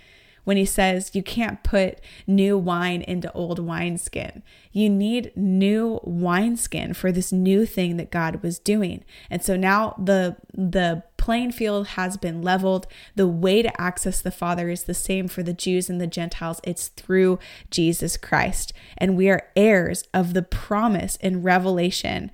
when 0.44 0.56
he 0.56 0.64
says 0.64 1.10
you 1.14 1.22
can't 1.22 1.62
put 1.62 2.00
new 2.26 2.56
wine 2.56 3.02
into 3.02 3.32
old 3.32 3.58
wineskin. 3.58 4.42
You 4.72 4.88
need 4.88 5.32
new 5.36 6.00
wineskin 6.02 6.94
for 6.94 7.10
this 7.10 7.32
new 7.32 7.66
thing 7.66 7.96
that 7.96 8.10
God 8.10 8.42
was 8.42 8.58
doing. 8.58 9.04
And 9.30 9.42
so 9.42 9.56
now 9.56 9.94
the 9.98 10.36
the 10.52 11.02
playing 11.16 11.52
field 11.52 11.88
has 11.88 12.16
been 12.16 12.42
leveled. 12.42 12.86
The 13.16 13.26
way 13.26 13.62
to 13.62 13.80
access 13.80 14.20
the 14.20 14.30
Father 14.30 14.68
is 14.68 14.84
the 14.84 14.94
same 14.94 15.26
for 15.26 15.42
the 15.42 15.54
Jews 15.54 15.88
and 15.88 16.00
the 16.00 16.06
Gentiles. 16.06 16.60
It's 16.64 16.88
through 16.88 17.38
Jesus 17.70 18.16
Christ. 18.16 18.72
And 18.98 19.16
we 19.16 19.30
are 19.30 19.48
heirs 19.56 20.04
of 20.12 20.34
the 20.34 20.42
promise 20.42 21.16
in 21.16 21.42
Revelation 21.42 22.30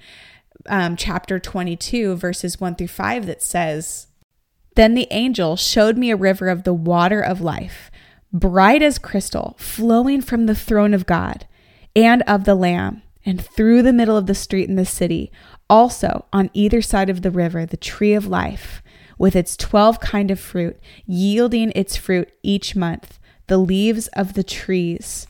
um, 0.68 0.96
chapter 0.96 1.38
22, 1.38 2.16
verses 2.16 2.60
1 2.60 2.74
through 2.76 2.88
5, 2.88 3.26
that 3.26 3.42
says, 3.42 4.08
Then 4.74 4.94
the 4.94 5.08
angel 5.10 5.56
showed 5.56 5.96
me 5.96 6.10
a 6.10 6.16
river 6.16 6.48
of 6.48 6.64
the 6.64 6.74
water 6.74 7.20
of 7.20 7.40
life 7.40 7.89
bright 8.32 8.82
as 8.82 8.98
crystal, 8.98 9.56
flowing 9.58 10.20
from 10.20 10.46
the 10.46 10.54
throne 10.54 10.94
of 10.94 11.06
God 11.06 11.46
and 11.96 12.22
of 12.22 12.44
the 12.44 12.54
Lamb, 12.54 13.02
and 13.24 13.44
through 13.44 13.82
the 13.82 13.92
middle 13.92 14.16
of 14.16 14.26
the 14.26 14.34
street 14.34 14.68
in 14.68 14.76
the 14.76 14.86
city, 14.86 15.30
also 15.68 16.24
on 16.32 16.50
either 16.54 16.80
side 16.80 17.10
of 17.10 17.22
the 17.22 17.30
river, 17.30 17.66
the 17.66 17.76
tree 17.76 18.14
of 18.14 18.26
life, 18.26 18.82
with 19.18 19.36
its 19.36 19.56
twelve 19.56 20.00
kind 20.00 20.30
of 20.30 20.40
fruit, 20.40 20.78
yielding 21.06 21.72
its 21.74 21.96
fruit 21.96 22.30
each 22.42 22.74
month. 22.74 23.18
The 23.48 23.58
leaves 23.58 24.06
of 24.08 24.34
the 24.34 24.44
trees 24.44 25.26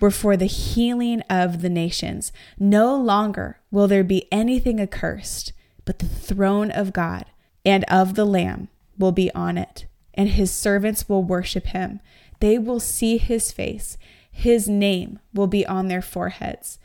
were 0.00 0.10
for 0.10 0.36
the 0.36 0.46
healing 0.46 1.20
of 1.30 1.62
the 1.62 1.70
nations. 1.70 2.32
No 2.58 2.96
longer 2.96 3.60
will 3.70 3.86
there 3.86 4.04
be 4.04 4.26
anything 4.32 4.80
accursed, 4.80 5.52
but 5.84 6.00
the 6.00 6.08
throne 6.08 6.70
of 6.70 6.92
God 6.92 7.26
and 7.64 7.84
of 7.84 8.14
the 8.14 8.24
Lamb 8.24 8.68
will 8.98 9.12
be 9.12 9.32
on 9.32 9.56
it 9.56 9.86
and 10.14 10.30
his 10.30 10.50
servants 10.50 11.08
will 11.08 11.22
worship 11.22 11.66
him. 11.66 12.00
They 12.40 12.58
will 12.58 12.80
see 12.80 13.18
his 13.18 13.52
face. 13.52 13.96
His 14.30 14.68
name 14.68 15.18
will 15.32 15.46
be 15.46 15.66
on 15.66 15.88
their 15.88 16.02
foreheads, 16.02 16.78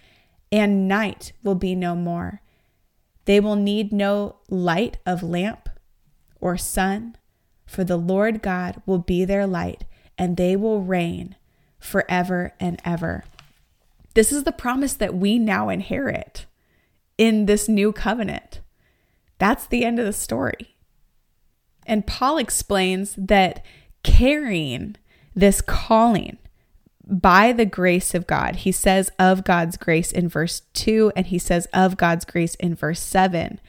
and 0.51 0.87
night 0.87 1.31
will 1.43 1.55
be 1.55 1.75
no 1.75 1.95
more. 1.95 2.41
They 3.25 3.39
will 3.39 3.55
need 3.55 3.91
no 3.91 4.37
light 4.49 4.97
of 5.05 5.23
lamp 5.23 5.69
or 6.39 6.57
sun, 6.57 7.17
for 7.65 7.83
the 7.83 7.97
Lord 7.97 8.41
God 8.41 8.81
will 8.85 8.99
be 8.99 9.25
their 9.25 9.47
light, 9.47 9.83
and 10.17 10.37
they 10.37 10.55
will 10.55 10.81
reign 10.81 11.35
forever 11.79 12.53
and 12.59 12.79
ever. 12.85 13.23
This 14.13 14.31
is 14.31 14.43
the 14.43 14.51
promise 14.51 14.93
that 14.93 15.15
we 15.15 15.37
now 15.37 15.69
inherit 15.69 16.45
in 17.17 17.45
this 17.45 17.67
new 17.67 17.91
covenant. 17.91 18.61
That's 19.37 19.67
the 19.67 19.85
end 19.85 19.99
of 19.99 20.05
the 20.05 20.13
story. 20.13 20.76
And 21.87 22.05
Paul 22.05 22.37
explains 22.37 23.15
that 23.17 23.65
carrying 24.03 24.97
this 25.33 25.61
calling 25.61 26.37
by 27.09 27.53
the 27.53 27.65
grace 27.65 28.13
of 28.13 28.27
God, 28.27 28.57
he 28.57 28.71
says 28.71 29.09
of 29.17 29.45
God's 29.45 29.77
grace 29.77 30.11
in 30.11 30.27
verse 30.27 30.61
2, 30.73 31.13
and 31.15 31.27
he 31.27 31.39
says 31.39 31.67
of 31.73 31.95
God's 31.95 32.25
grace 32.25 32.55
in 32.55 32.75
verse 32.75 32.99
7. 32.99 33.61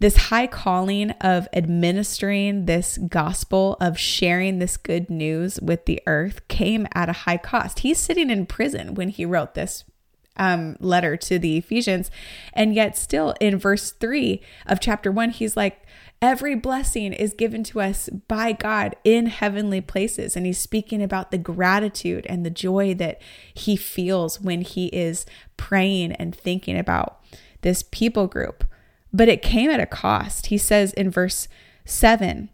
This 0.00 0.16
high 0.16 0.46
calling 0.46 1.10
of 1.20 1.46
administering 1.52 2.64
this 2.64 2.98
gospel, 2.98 3.76
of 3.80 3.98
sharing 3.98 4.58
this 4.58 4.76
good 4.76 5.10
news 5.10 5.60
with 5.60 5.84
the 5.84 6.02
earth, 6.06 6.48
came 6.48 6.88
at 6.94 7.10
a 7.10 7.12
high 7.12 7.36
cost. 7.36 7.80
He's 7.80 7.98
sitting 7.98 8.30
in 8.30 8.46
prison 8.46 8.94
when 8.94 9.10
he 9.10 9.26
wrote 9.26 9.54
this 9.54 9.84
um, 10.36 10.76
letter 10.80 11.16
to 11.18 11.38
the 11.38 11.58
Ephesians. 11.58 12.10
And 12.54 12.74
yet, 12.74 12.96
still 12.96 13.34
in 13.40 13.58
verse 13.58 13.92
3 13.92 14.40
of 14.66 14.80
chapter 14.80 15.12
1, 15.12 15.30
he's 15.30 15.56
like, 15.56 15.82
Every 16.22 16.54
blessing 16.54 17.14
is 17.14 17.32
given 17.32 17.64
to 17.64 17.80
us 17.80 18.10
by 18.28 18.52
God 18.52 18.94
in 19.04 19.26
heavenly 19.26 19.80
places. 19.80 20.36
And 20.36 20.44
he's 20.44 20.58
speaking 20.58 21.02
about 21.02 21.30
the 21.30 21.38
gratitude 21.38 22.26
and 22.28 22.44
the 22.44 22.50
joy 22.50 22.92
that 22.94 23.22
he 23.54 23.74
feels 23.74 24.38
when 24.38 24.60
he 24.60 24.88
is 24.88 25.24
praying 25.56 26.12
and 26.12 26.34
thinking 26.34 26.78
about 26.78 27.22
this 27.62 27.82
people 27.90 28.26
group. 28.26 28.64
But 29.12 29.28
it 29.28 29.40
came 29.40 29.70
at 29.70 29.80
a 29.80 29.86
cost. 29.86 30.46
He 30.46 30.58
says 30.58 30.92
in 30.92 31.10
verse 31.10 31.48
7 31.86 32.50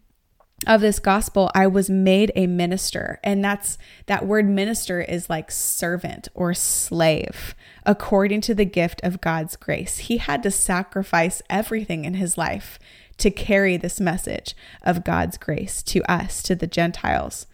of 0.67 0.81
this 0.81 0.99
gospel, 0.99 1.51
I 1.55 1.67
was 1.67 1.91
made 1.91 2.33
a 2.35 2.47
minister. 2.47 3.19
And 3.23 3.45
that's 3.45 3.79
that 4.07 4.27
word 4.27 4.49
minister 4.49 5.01
is 5.01 5.29
like 5.29 5.51
servant 5.51 6.29
or 6.35 6.55
slave, 6.55 7.55
according 7.85 8.41
to 8.43 8.55
the 8.55 8.65
gift 8.65 9.01
of 9.03 9.21
God's 9.21 9.57
grace. 9.57 9.99
He 9.99 10.19
had 10.19 10.43
to 10.45 10.51
sacrifice 10.51 11.43
everything 11.51 12.05
in 12.05 12.15
his 12.15 12.39
life 12.39 12.79
to 13.19 13.31
carry 13.31 13.77
this 13.77 14.01
message 14.01 14.55
of 14.83 15.05
God's 15.05 15.39
grace 15.39 15.83
to 15.85 16.03
us, 16.11 16.43
to 16.45 16.55
the 16.55 16.67
Gentiles, 16.67 17.47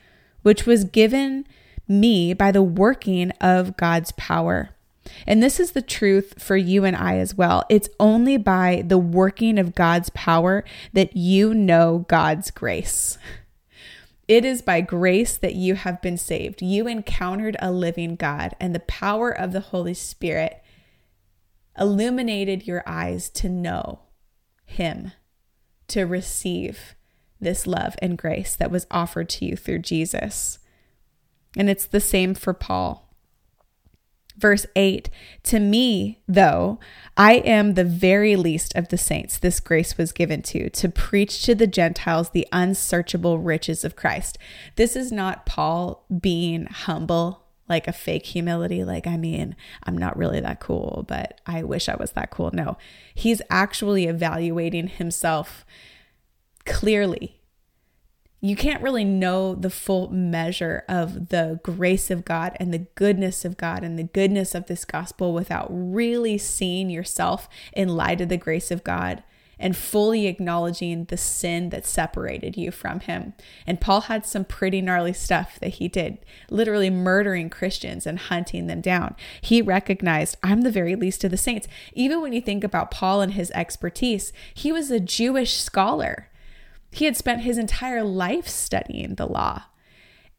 which 0.42 0.66
was 0.66 0.84
given 0.84 1.46
me 1.88 2.34
by 2.34 2.50
the 2.50 2.62
working 2.62 3.30
of 3.40 3.76
God's 3.76 4.12
power. 4.12 4.70
And 5.26 5.42
this 5.42 5.58
is 5.58 5.72
the 5.72 5.82
truth 5.82 6.42
for 6.42 6.56
you 6.56 6.84
and 6.84 6.96
I 6.96 7.18
as 7.18 7.34
well. 7.34 7.64
It's 7.68 7.88
only 7.98 8.36
by 8.36 8.84
the 8.86 8.98
working 8.98 9.58
of 9.58 9.74
God's 9.74 10.10
power 10.10 10.64
that 10.92 11.16
you 11.16 11.54
know 11.54 12.06
God's 12.08 12.50
grace. 12.50 13.18
It 14.28 14.44
is 14.44 14.62
by 14.62 14.80
grace 14.80 15.36
that 15.36 15.56
you 15.56 15.74
have 15.74 16.00
been 16.00 16.16
saved. 16.16 16.62
You 16.62 16.86
encountered 16.86 17.56
a 17.58 17.72
living 17.72 18.14
God, 18.14 18.54
and 18.60 18.74
the 18.74 18.80
power 18.80 19.30
of 19.30 19.52
the 19.52 19.60
Holy 19.60 19.94
Spirit 19.94 20.62
illuminated 21.78 22.66
your 22.66 22.82
eyes 22.86 23.28
to 23.30 23.48
know 23.48 24.00
Him, 24.64 25.12
to 25.92 26.04
receive 26.04 26.94
this 27.40 27.66
love 27.66 27.96
and 28.00 28.16
grace 28.16 28.54
that 28.56 28.70
was 28.70 28.86
offered 28.90 29.28
to 29.28 29.44
you 29.44 29.56
through 29.56 29.80
Jesus. 29.80 30.58
And 31.56 31.68
it's 31.68 31.86
the 31.86 32.00
same 32.00 32.34
for 32.34 32.54
Paul. 32.54 33.12
Verse 34.36 34.64
8 34.74 35.10
To 35.44 35.60
me, 35.60 36.22
though, 36.26 36.78
I 37.16 37.34
am 37.34 37.74
the 37.74 37.84
very 37.84 38.36
least 38.36 38.74
of 38.74 38.88
the 38.88 38.96
saints 38.96 39.38
this 39.38 39.60
grace 39.60 39.98
was 39.98 40.12
given 40.12 40.42
to, 40.42 40.70
to 40.70 40.88
preach 40.88 41.44
to 41.44 41.54
the 41.54 41.66
Gentiles 41.66 42.30
the 42.30 42.48
unsearchable 42.52 43.38
riches 43.38 43.84
of 43.84 43.96
Christ. 43.96 44.38
This 44.76 44.96
is 44.96 45.12
not 45.12 45.44
Paul 45.44 46.06
being 46.20 46.66
humble, 46.66 47.42
like 47.68 47.88
a 47.88 47.92
fake 47.92 48.26
humility, 48.26 48.84
like, 48.84 49.06
I 49.06 49.16
mean, 49.16 49.56
I'm 49.84 49.96
not 49.96 50.16
really 50.16 50.40
that 50.40 50.60
cool, 50.60 51.04
but 51.08 51.40
I 51.46 51.62
wish 51.62 51.88
I 51.88 51.96
was 51.96 52.12
that 52.12 52.30
cool. 52.30 52.50
No, 52.52 52.76
he's 53.14 53.42
actually 53.50 54.06
evaluating 54.06 54.88
himself 54.88 55.64
clearly 56.64 57.42
you 58.44 58.56
can't 58.56 58.82
really 58.82 59.04
know 59.04 59.54
the 59.54 59.70
full 59.70 60.10
measure 60.10 60.84
of 60.88 61.28
the 61.28 61.60
grace 61.62 62.10
of 62.10 62.24
God 62.24 62.56
and 62.58 62.74
the 62.74 62.86
goodness 62.96 63.44
of 63.44 63.56
God 63.56 63.84
and 63.84 63.96
the 63.96 64.02
goodness 64.02 64.56
of 64.56 64.66
this 64.66 64.84
gospel 64.84 65.32
without 65.32 65.68
really 65.70 66.36
seeing 66.38 66.90
yourself 66.90 67.48
in 67.72 67.88
light 67.88 68.20
of 68.20 68.28
the 68.28 68.36
grace 68.36 68.72
of 68.72 68.82
God 68.82 69.22
and 69.62 69.76
fully 69.76 70.26
acknowledging 70.26 71.04
the 71.04 71.16
sin 71.16 71.70
that 71.70 71.86
separated 71.86 72.56
you 72.56 72.72
from 72.72 72.98
him. 73.00 73.32
And 73.64 73.80
Paul 73.80 74.02
had 74.02 74.26
some 74.26 74.44
pretty 74.44 74.82
gnarly 74.82 75.12
stuff 75.12 75.58
that 75.60 75.74
he 75.74 75.86
did, 75.86 76.18
literally 76.50 76.90
murdering 76.90 77.48
Christians 77.48 78.04
and 78.04 78.18
hunting 78.18 78.66
them 78.66 78.80
down. 78.80 79.14
He 79.40 79.62
recognized, 79.62 80.36
I'm 80.42 80.62
the 80.62 80.70
very 80.70 80.96
least 80.96 81.22
of 81.22 81.30
the 81.30 81.36
saints. 81.36 81.68
Even 81.94 82.20
when 82.20 82.32
you 82.32 82.40
think 82.40 82.64
about 82.64 82.90
Paul 82.90 83.20
and 83.22 83.34
his 83.34 83.52
expertise, 83.52 84.32
he 84.52 84.72
was 84.72 84.90
a 84.90 84.98
Jewish 84.98 85.54
scholar. 85.54 86.28
He 86.90 87.04
had 87.04 87.16
spent 87.16 87.42
his 87.42 87.56
entire 87.56 88.02
life 88.02 88.48
studying 88.48 89.14
the 89.14 89.26
law. 89.26 89.62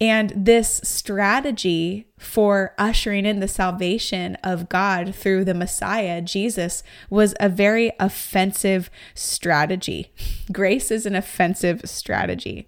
And 0.04 0.34
this 0.36 0.82
strategy 0.84 2.10
for 2.20 2.76
ushering 2.78 3.26
in 3.26 3.40
the 3.40 3.48
salvation 3.48 4.36
of 4.44 4.68
God 4.68 5.16
through 5.16 5.46
the 5.46 5.54
Messiah, 5.54 6.22
Jesus, 6.22 6.84
was 7.10 7.34
a 7.40 7.48
very 7.48 7.94
offensive 8.02 8.90
strategy. 9.16 10.12
Grace 10.52 10.92
is 10.92 11.06
an 11.06 11.16
offensive 11.16 11.84
strategy. 11.86 12.68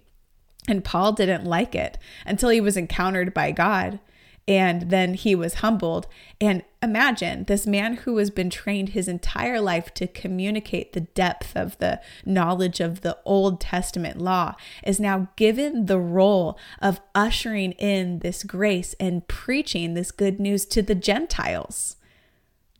And 0.66 0.82
Paul 0.82 1.12
didn't 1.12 1.44
like 1.44 1.74
it 1.74 1.98
until 2.24 2.48
he 2.48 2.60
was 2.62 2.78
encountered 2.78 3.34
by 3.34 3.52
God 3.52 4.00
and 4.48 4.90
then 4.90 5.14
he 5.14 5.34
was 5.34 5.54
humbled. 5.54 6.06
And 6.40 6.62
imagine 6.82 7.44
this 7.44 7.66
man 7.66 7.94
who 7.94 8.16
has 8.18 8.30
been 8.30 8.50
trained 8.50 8.90
his 8.90 9.08
entire 9.08 9.60
life 9.60 9.92
to 9.94 10.06
communicate 10.06 10.92
the 10.92 11.00
depth 11.00 11.56
of 11.56 11.76
the 11.78 12.00
knowledge 12.24 12.78
of 12.80 13.00
the 13.00 13.18
Old 13.24 13.60
Testament 13.60 14.20
law 14.20 14.54
is 14.84 15.00
now 15.00 15.28
given 15.36 15.86
the 15.86 15.98
role 15.98 16.58
of 16.80 17.00
ushering 17.14 17.72
in 17.72 18.20
this 18.20 18.44
grace 18.44 18.94
and 19.00 19.26
preaching 19.26 19.94
this 19.94 20.12
good 20.12 20.38
news 20.38 20.64
to 20.66 20.82
the 20.82 20.94
Gentiles, 20.94 21.96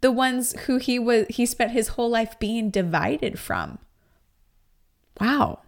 the 0.03 0.13
ones 0.13 0.55
who 0.67 0.77
he 0.77 0.99
was 0.99 1.27
he 1.29 1.47
spent 1.47 1.73
his 1.73 1.89
whole 1.89 2.11
life 2.11 2.39
being 2.39 2.71
divided 2.71 3.39
from. 3.41 3.79
Wow. 5.21 5.61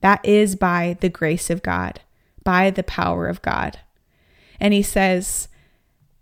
That 0.00 0.24
is 0.24 0.56
by 0.56 0.96
the 1.00 1.08
grace 1.08 1.50
of 1.50 1.62
God, 1.62 2.00
by 2.42 2.70
the 2.70 2.82
power 2.82 3.26
of 3.28 3.40
God. 3.40 3.78
And 4.64 4.72
he 4.72 4.82
says, 4.82 5.48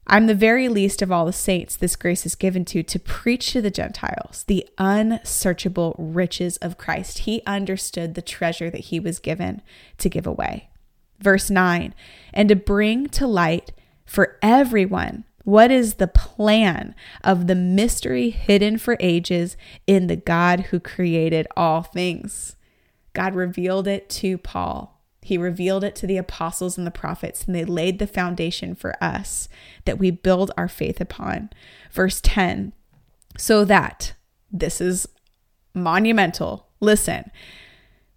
I'm 0.05 0.27
the 0.27 0.35
very 0.35 0.69
least 0.69 1.01
of 1.01 1.13
all 1.13 1.27
the 1.27 1.33
saints 1.33 1.77
this 1.77 1.95
grace 1.95 2.27
is 2.27 2.35
given 2.35 2.65
to, 2.65 2.83
to 2.83 2.99
preach 2.99 3.53
to 3.53 3.63
the 3.63 3.71
Gentiles 3.71 4.43
the 4.49 4.69
unsearchable 4.79 5.95
riches 5.97 6.57
of 6.57 6.77
Christ. 6.77 7.19
He 7.19 7.45
understood 7.47 8.17
the 8.17 8.21
treasure 8.21 8.69
that 8.69 8.87
he 8.87 8.99
was 8.99 9.21
given 9.21 9.63
to 9.99 10.09
give 10.09 10.27
away. 10.27 10.71
Verse 11.21 11.51
9, 11.51 11.95
and 12.35 12.49
to 12.49 12.57
bring 12.57 13.09
to 13.11 13.29
light 13.29 13.71
for 14.05 14.39
everyone 14.43 15.23
what 15.45 15.71
is 15.71 15.95
the 15.95 16.09
plan 16.09 16.97
of 17.23 17.47
the 17.47 17.55
mystery 17.55 18.31
hidden 18.31 18.77
for 18.77 18.97
ages 18.99 19.57
in 19.87 20.09
the 20.09 20.17
God 20.17 20.63
who 20.63 20.81
created 20.81 21.47
all 21.57 21.83
things. 21.83 22.57
God 23.13 23.37
revealed 23.37 23.87
it 23.87 24.11
to 24.11 24.37
Paul 24.37 24.92
he 25.23 25.39
revealed 25.39 25.85
it 25.85 25.95
to 25.97 26.07
the 26.07 26.17
apostles 26.17 26.77
and 26.77 26.87
the 26.87 26.91
prophets, 26.91 27.45
and 27.45 27.55
they 27.55 27.65
laid 27.65 27.99
the 27.99 28.07
foundation 28.07 28.75
for 28.75 29.03
us 29.03 29.49
that 29.85 29.99
we 29.99 30.11
build 30.11 30.51
our 30.57 30.69
faith 30.69 31.01
upon. 31.01 31.51
Verse 31.91 32.21
10 32.21 32.73
so 33.39 33.65
that, 33.65 34.15
this 34.51 34.81
is 34.81 35.09
monumental, 35.75 36.69
listen, 36.81 37.31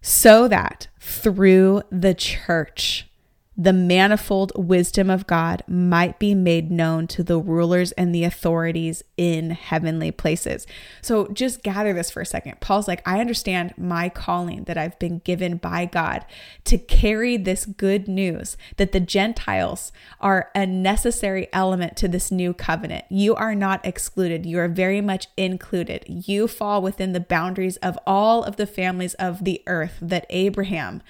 so 0.02 0.46
that 0.48 0.88
through 1.00 1.82
the 1.90 2.14
church, 2.14 3.08
the 3.56 3.72
manifold 3.72 4.52
wisdom 4.54 5.08
of 5.08 5.26
God 5.26 5.62
might 5.66 6.18
be 6.18 6.34
made 6.34 6.70
known 6.70 7.06
to 7.06 7.22
the 7.22 7.38
rulers 7.38 7.92
and 7.92 8.14
the 8.14 8.24
authorities 8.24 9.02
in 9.16 9.50
heavenly 9.50 10.10
places. 10.10 10.66
So 11.00 11.28
just 11.28 11.62
gather 11.62 11.94
this 11.94 12.10
for 12.10 12.20
a 12.20 12.26
second. 12.26 12.60
Paul's 12.60 12.86
like, 12.86 13.00
I 13.08 13.20
understand 13.20 13.72
my 13.78 14.10
calling 14.10 14.64
that 14.64 14.76
I've 14.76 14.98
been 14.98 15.20
given 15.20 15.56
by 15.56 15.86
God 15.86 16.26
to 16.64 16.76
carry 16.76 17.38
this 17.38 17.64
good 17.64 18.08
news 18.08 18.58
that 18.76 18.92
the 18.92 19.00
Gentiles 19.00 19.90
are 20.20 20.50
a 20.54 20.66
necessary 20.66 21.48
element 21.52 21.96
to 21.96 22.08
this 22.08 22.30
new 22.30 22.52
covenant. 22.52 23.06
You 23.08 23.34
are 23.36 23.54
not 23.54 23.84
excluded, 23.86 24.44
you 24.44 24.58
are 24.58 24.68
very 24.68 25.00
much 25.00 25.28
included. 25.36 26.04
You 26.06 26.46
fall 26.46 26.82
within 26.82 27.12
the 27.12 27.20
boundaries 27.20 27.76
of 27.78 27.98
all 28.06 28.42
of 28.42 28.56
the 28.56 28.66
families 28.66 29.14
of 29.14 29.44
the 29.44 29.62
earth 29.66 29.96
that 30.02 30.26
Abraham 30.28 31.02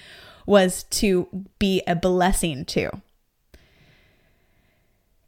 was 0.46 0.84
to 0.84 1.28
be 1.58 1.82
a 1.86 1.94
blessing 1.94 2.64
to. 2.64 2.90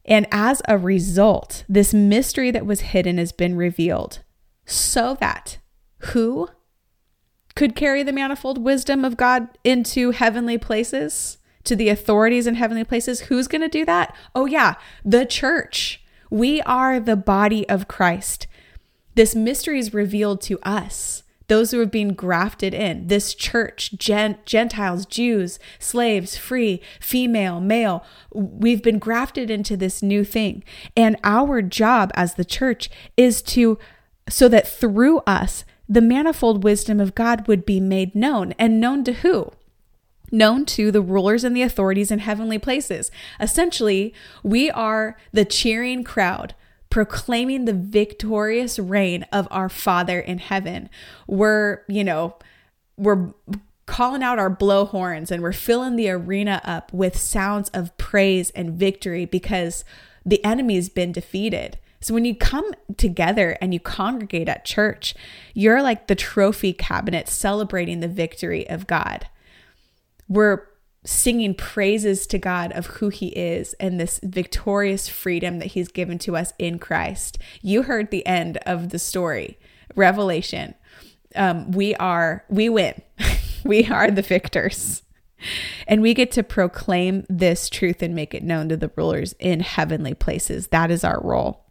And 0.04 0.26
as 0.32 0.62
a 0.66 0.78
result, 0.78 1.64
this 1.68 1.92
mystery 1.92 2.50
that 2.50 2.64
was 2.64 2.80
hidden 2.80 3.18
has 3.18 3.30
been 3.30 3.56
revealed 3.56 4.20
so 4.64 5.16
that 5.20 5.58
who 5.98 6.48
could 7.54 7.74
carry 7.74 8.02
the 8.02 8.12
manifold 8.12 8.56
wisdom 8.56 9.04
of 9.04 9.16
God 9.16 9.48
into 9.64 10.12
heavenly 10.12 10.56
places, 10.56 11.38
to 11.64 11.76
the 11.76 11.88
authorities 11.88 12.46
in 12.46 12.54
heavenly 12.54 12.84
places? 12.84 13.22
Who's 13.22 13.48
going 13.48 13.62
to 13.62 13.68
do 13.68 13.84
that? 13.84 14.14
Oh, 14.34 14.46
yeah, 14.46 14.76
the 15.04 15.26
church. 15.26 16.02
We 16.30 16.62
are 16.62 17.00
the 17.00 17.16
body 17.16 17.68
of 17.68 17.88
Christ. 17.88 18.46
This 19.14 19.34
mystery 19.34 19.78
is 19.78 19.92
revealed 19.92 20.40
to 20.42 20.58
us 20.62 21.24
those 21.48 21.70
who 21.70 21.80
have 21.80 21.90
been 21.90 22.14
grafted 22.14 22.74
in, 22.74 23.08
this 23.08 23.34
church, 23.34 23.92
Gent- 23.96 24.44
Gentiles, 24.46 25.06
Jews, 25.06 25.58
slaves, 25.78 26.36
free, 26.36 26.80
female, 27.00 27.60
male, 27.60 28.04
we've 28.32 28.82
been 28.82 28.98
grafted 28.98 29.50
into 29.50 29.76
this 29.76 30.02
new 30.02 30.24
thing. 30.24 30.62
And 30.96 31.16
our 31.24 31.62
job 31.62 32.10
as 32.14 32.34
the 32.34 32.44
church 32.44 32.90
is 33.16 33.42
to, 33.42 33.78
so 34.28 34.48
that 34.48 34.68
through 34.68 35.18
us, 35.20 35.64
the 35.88 36.02
manifold 36.02 36.62
wisdom 36.62 37.00
of 37.00 37.14
God 37.14 37.48
would 37.48 37.64
be 37.64 37.80
made 37.80 38.14
known. 38.14 38.52
And 38.58 38.80
known 38.80 39.02
to 39.04 39.12
who? 39.14 39.52
known 40.30 40.66
to 40.66 40.90
the 40.90 41.00
rulers 41.00 41.44
and 41.44 41.56
the 41.56 41.62
authorities 41.62 42.10
in 42.10 42.18
heavenly 42.18 42.58
places. 42.58 43.10
Essentially, 43.40 44.12
we 44.42 44.70
are 44.70 45.16
the 45.32 45.44
cheering 45.44 46.04
crowd 46.04 46.54
proclaiming 46.90 47.64
the 47.64 47.72
victorious 47.72 48.78
reign 48.78 49.24
of 49.32 49.46
our 49.50 49.68
Father 49.68 50.18
in 50.20 50.38
heaven. 50.38 50.88
We're, 51.26 51.82
you 51.88 52.04
know, 52.04 52.36
we're 52.96 53.32
calling 53.86 54.22
out 54.22 54.38
our 54.38 54.50
blow 54.50 54.84
horns 54.84 55.30
and 55.30 55.42
we're 55.42 55.52
filling 55.52 55.96
the 55.96 56.10
arena 56.10 56.60
up 56.64 56.92
with 56.92 57.16
sounds 57.16 57.70
of 57.70 57.96
praise 57.96 58.50
and 58.50 58.74
victory 58.74 59.24
because 59.24 59.84
the 60.24 60.44
enemy's 60.44 60.88
been 60.88 61.12
defeated. 61.12 61.78
So 62.00 62.14
when 62.14 62.24
you 62.24 62.34
come 62.34 62.72
together 62.96 63.56
and 63.60 63.74
you 63.74 63.80
congregate 63.80 64.48
at 64.48 64.64
church, 64.64 65.14
you're 65.54 65.82
like 65.82 66.06
the 66.06 66.14
trophy 66.14 66.72
cabinet 66.72 67.28
celebrating 67.28 68.00
the 68.00 68.08
victory 68.08 68.68
of 68.68 68.86
God. 68.86 69.26
We're 70.28 70.66
singing 71.08 71.54
praises 71.54 72.26
to 72.26 72.38
God 72.38 72.70
of 72.72 72.86
who 72.86 73.08
He 73.08 73.28
is 73.28 73.72
and 73.80 73.98
this 73.98 74.20
victorious 74.22 75.08
freedom 75.08 75.58
that 75.58 75.68
He's 75.68 75.88
given 75.88 76.18
to 76.20 76.36
us 76.36 76.52
in 76.58 76.78
Christ. 76.78 77.38
You 77.62 77.84
heard 77.84 78.10
the 78.10 78.26
end 78.26 78.58
of 78.66 78.90
the 78.90 78.98
story, 78.98 79.58
Revelation. 79.96 80.74
Um, 81.34 81.70
we 81.70 81.94
are, 81.94 82.44
we 82.50 82.68
win. 82.68 83.00
we 83.64 83.86
are 83.86 84.10
the 84.10 84.20
victors. 84.20 85.02
And 85.86 86.02
we 86.02 86.12
get 86.12 86.30
to 86.32 86.42
proclaim 86.42 87.24
this 87.30 87.70
truth 87.70 88.02
and 88.02 88.14
make 88.14 88.34
it 88.34 88.42
known 88.42 88.68
to 88.68 88.76
the 88.76 88.90
rulers 88.94 89.34
in 89.38 89.60
heavenly 89.60 90.12
places. 90.12 90.68
That 90.68 90.90
is 90.90 91.04
our 91.04 91.20
role. 91.22 91.64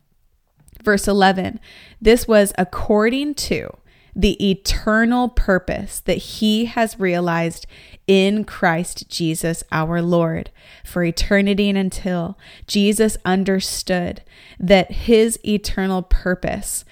Verse 0.83 1.07
11 1.07 1.59
This 2.01 2.27
was 2.27 2.53
according 2.57 3.35
to 3.35 3.69
the 4.17 4.49
eternal 4.49 5.29
purpose 5.29 5.99
that 6.01 6.17
he 6.17 6.65
has 6.65 6.99
realized 6.99 7.67
in 8.07 8.43
Christ 8.43 9.07
Jesus 9.09 9.63
our 9.71 10.01
Lord. 10.01 10.49
For 10.83 11.03
eternity 11.03 11.69
and 11.69 11.77
until 11.77 12.37
Jesus 12.65 13.15
understood 13.23 14.23
that 14.59 14.91
his 14.91 15.39
eternal 15.45 16.01
purpose 16.01 16.83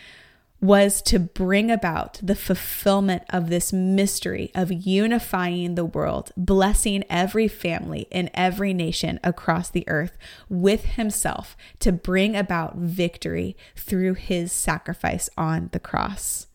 was 0.62 1.02
to 1.02 1.20
bring 1.20 1.72
about 1.72 2.20
the 2.22 2.36
fulfillment 2.36 3.24
of 3.30 3.50
this 3.50 3.74
mystery 3.74 4.52
of 4.54 4.72
unifying 4.72 5.76
the 5.76 5.86
world, 5.86 6.32
blessing 6.38 7.04
every 7.10 7.48
family 7.48 8.08
in 8.12 8.30
every 8.34 8.74
nation 8.74 9.20
across 9.24 9.70
the 9.70 9.88
earth 9.88 10.18
with 10.48 10.86
himself 10.86 11.58
to 11.80 11.92
bring 11.92 12.36
about 12.36 12.78
victory 12.78 13.58
through 13.76 14.14
his 14.14 14.52
sacrifice 14.52 15.30
on 15.38 15.70
the 15.72 15.80
cross. 15.80 16.48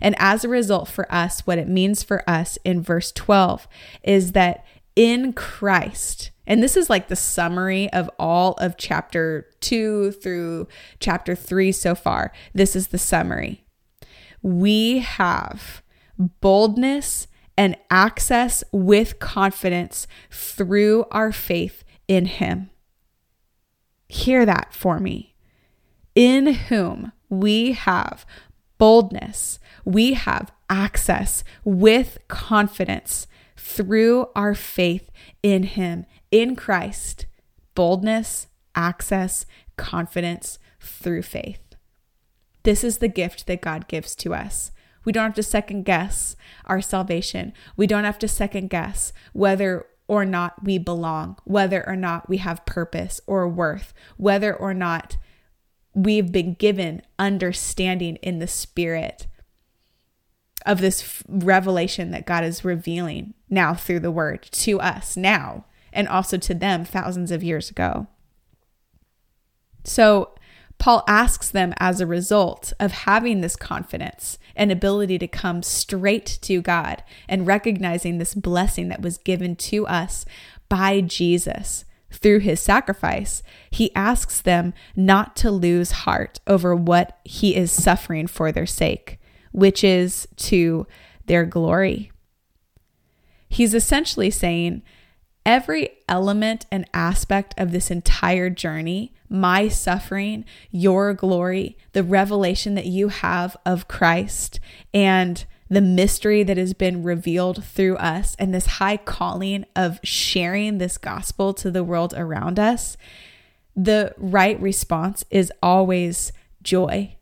And 0.00 0.14
as 0.18 0.44
a 0.44 0.48
result, 0.48 0.88
for 0.88 1.12
us, 1.12 1.46
what 1.46 1.58
it 1.58 1.68
means 1.68 2.02
for 2.02 2.28
us 2.28 2.58
in 2.64 2.82
verse 2.82 3.12
12 3.12 3.68
is 4.02 4.32
that 4.32 4.64
in 4.96 5.32
Christ, 5.32 6.30
and 6.46 6.62
this 6.62 6.76
is 6.76 6.90
like 6.90 7.08
the 7.08 7.16
summary 7.16 7.90
of 7.92 8.10
all 8.18 8.52
of 8.54 8.76
chapter 8.76 9.48
two 9.60 10.12
through 10.12 10.68
chapter 11.00 11.34
three 11.34 11.72
so 11.72 11.94
far. 11.94 12.32
This 12.52 12.76
is 12.76 12.88
the 12.88 12.98
summary. 12.98 13.64
We 14.42 14.98
have 14.98 15.82
boldness 16.18 17.28
and 17.56 17.76
access 17.90 18.64
with 18.72 19.18
confidence 19.18 20.06
through 20.30 21.04
our 21.10 21.32
faith 21.32 21.84
in 22.08 22.26
Him. 22.26 22.70
Hear 24.08 24.44
that 24.44 24.74
for 24.74 24.98
me. 24.98 25.34
In 26.14 26.54
whom 26.54 27.12
we 27.28 27.72
have 27.72 28.26
boldness, 28.82 29.60
we 29.84 30.14
have 30.14 30.50
access 30.68 31.44
with 31.64 32.18
confidence 32.26 33.28
through 33.56 34.26
our 34.34 34.56
faith 34.56 35.08
in 35.40 35.62
Him, 35.62 36.04
in 36.32 36.56
Christ, 36.56 37.26
boldness, 37.76 38.48
access, 38.74 39.46
confidence 39.76 40.58
through 40.80 41.22
faith. 41.22 41.76
This 42.64 42.82
is 42.82 42.98
the 42.98 43.06
gift 43.06 43.46
that 43.46 43.60
God 43.60 43.86
gives 43.86 44.16
to 44.16 44.34
us. 44.34 44.72
We 45.04 45.12
don't 45.12 45.26
have 45.26 45.34
to 45.34 45.44
second 45.44 45.84
guess 45.84 46.34
our 46.64 46.80
salvation. 46.80 47.52
We 47.76 47.86
don't 47.86 48.02
have 48.02 48.18
to 48.18 48.26
second 48.26 48.68
guess 48.68 49.12
whether 49.32 49.86
or 50.08 50.24
not 50.24 50.64
we 50.64 50.78
belong, 50.78 51.36
whether 51.44 51.86
or 51.88 51.94
not 51.94 52.28
we 52.28 52.38
have 52.38 52.66
purpose 52.66 53.20
or 53.28 53.48
worth, 53.48 53.94
whether 54.16 54.52
or 54.52 54.74
not 54.74 55.18
we've 55.94 56.32
been 56.32 56.54
given 56.54 57.02
understanding 57.18 58.16
in 58.16 58.38
the 58.38 58.46
spirit 58.46 59.26
of 60.64 60.80
this 60.80 61.22
revelation 61.28 62.10
that 62.12 62.26
God 62.26 62.44
is 62.44 62.64
revealing 62.64 63.34
now 63.50 63.74
through 63.74 64.00
the 64.00 64.10
word 64.10 64.42
to 64.52 64.80
us 64.80 65.16
now 65.16 65.64
and 65.92 66.08
also 66.08 66.38
to 66.38 66.54
them 66.54 66.84
thousands 66.84 67.30
of 67.30 67.42
years 67.42 67.70
ago. 67.70 68.06
So, 69.84 70.34
Paul 70.78 71.04
asks 71.06 71.48
them 71.48 71.74
as 71.76 72.00
a 72.00 72.06
result 72.06 72.72
of 72.80 72.90
having 72.90 73.40
this 73.40 73.54
confidence 73.54 74.38
and 74.56 74.72
ability 74.72 75.16
to 75.18 75.28
come 75.28 75.62
straight 75.62 76.38
to 76.42 76.60
God 76.60 77.04
and 77.28 77.46
recognizing 77.46 78.18
this 78.18 78.34
blessing 78.34 78.88
that 78.88 79.02
was 79.02 79.18
given 79.18 79.54
to 79.56 79.86
us 79.86 80.24
by 80.68 81.00
Jesus 81.00 81.84
through 82.12 82.40
his 82.40 82.60
sacrifice, 82.60 83.42
he 83.70 83.94
asks 83.94 84.40
them 84.40 84.74
not 84.94 85.34
to 85.36 85.50
lose 85.50 85.92
heart 85.92 86.40
over 86.46 86.76
what 86.76 87.18
he 87.24 87.56
is 87.56 87.72
suffering 87.72 88.26
for 88.26 88.52
their 88.52 88.66
sake 88.66 89.18
which 89.52 89.84
is 89.84 90.26
to 90.36 90.86
their 91.26 91.44
glory. 91.44 92.10
He's 93.48 93.74
essentially 93.74 94.30
saying, 94.30 94.82
every 95.44 95.90
element 96.08 96.66
and 96.70 96.88
aspect 96.94 97.54
of 97.58 97.70
this 97.70 97.90
entire 97.90 98.48
journey, 98.48 99.12
my 99.28 99.68
suffering, 99.68 100.44
your 100.70 101.12
glory, 101.14 101.76
the 101.92 102.02
revelation 102.02 102.74
that 102.74 102.86
you 102.86 103.08
have 103.08 103.56
of 103.64 103.88
Christ, 103.88 104.58
and 104.94 105.44
the 105.72 105.80
mystery 105.80 106.42
that 106.42 106.58
has 106.58 106.74
been 106.74 107.02
revealed 107.02 107.64
through 107.64 107.96
us, 107.96 108.36
and 108.38 108.52
this 108.52 108.66
high 108.66 108.98
calling 108.98 109.64
of 109.74 109.98
sharing 110.02 110.76
this 110.76 110.98
gospel 110.98 111.54
to 111.54 111.70
the 111.70 111.82
world 111.82 112.12
around 112.14 112.58
us, 112.58 112.98
the 113.74 114.14
right 114.18 114.60
response 114.60 115.24
is 115.30 115.50
always 115.62 116.30
joy. 116.62 117.16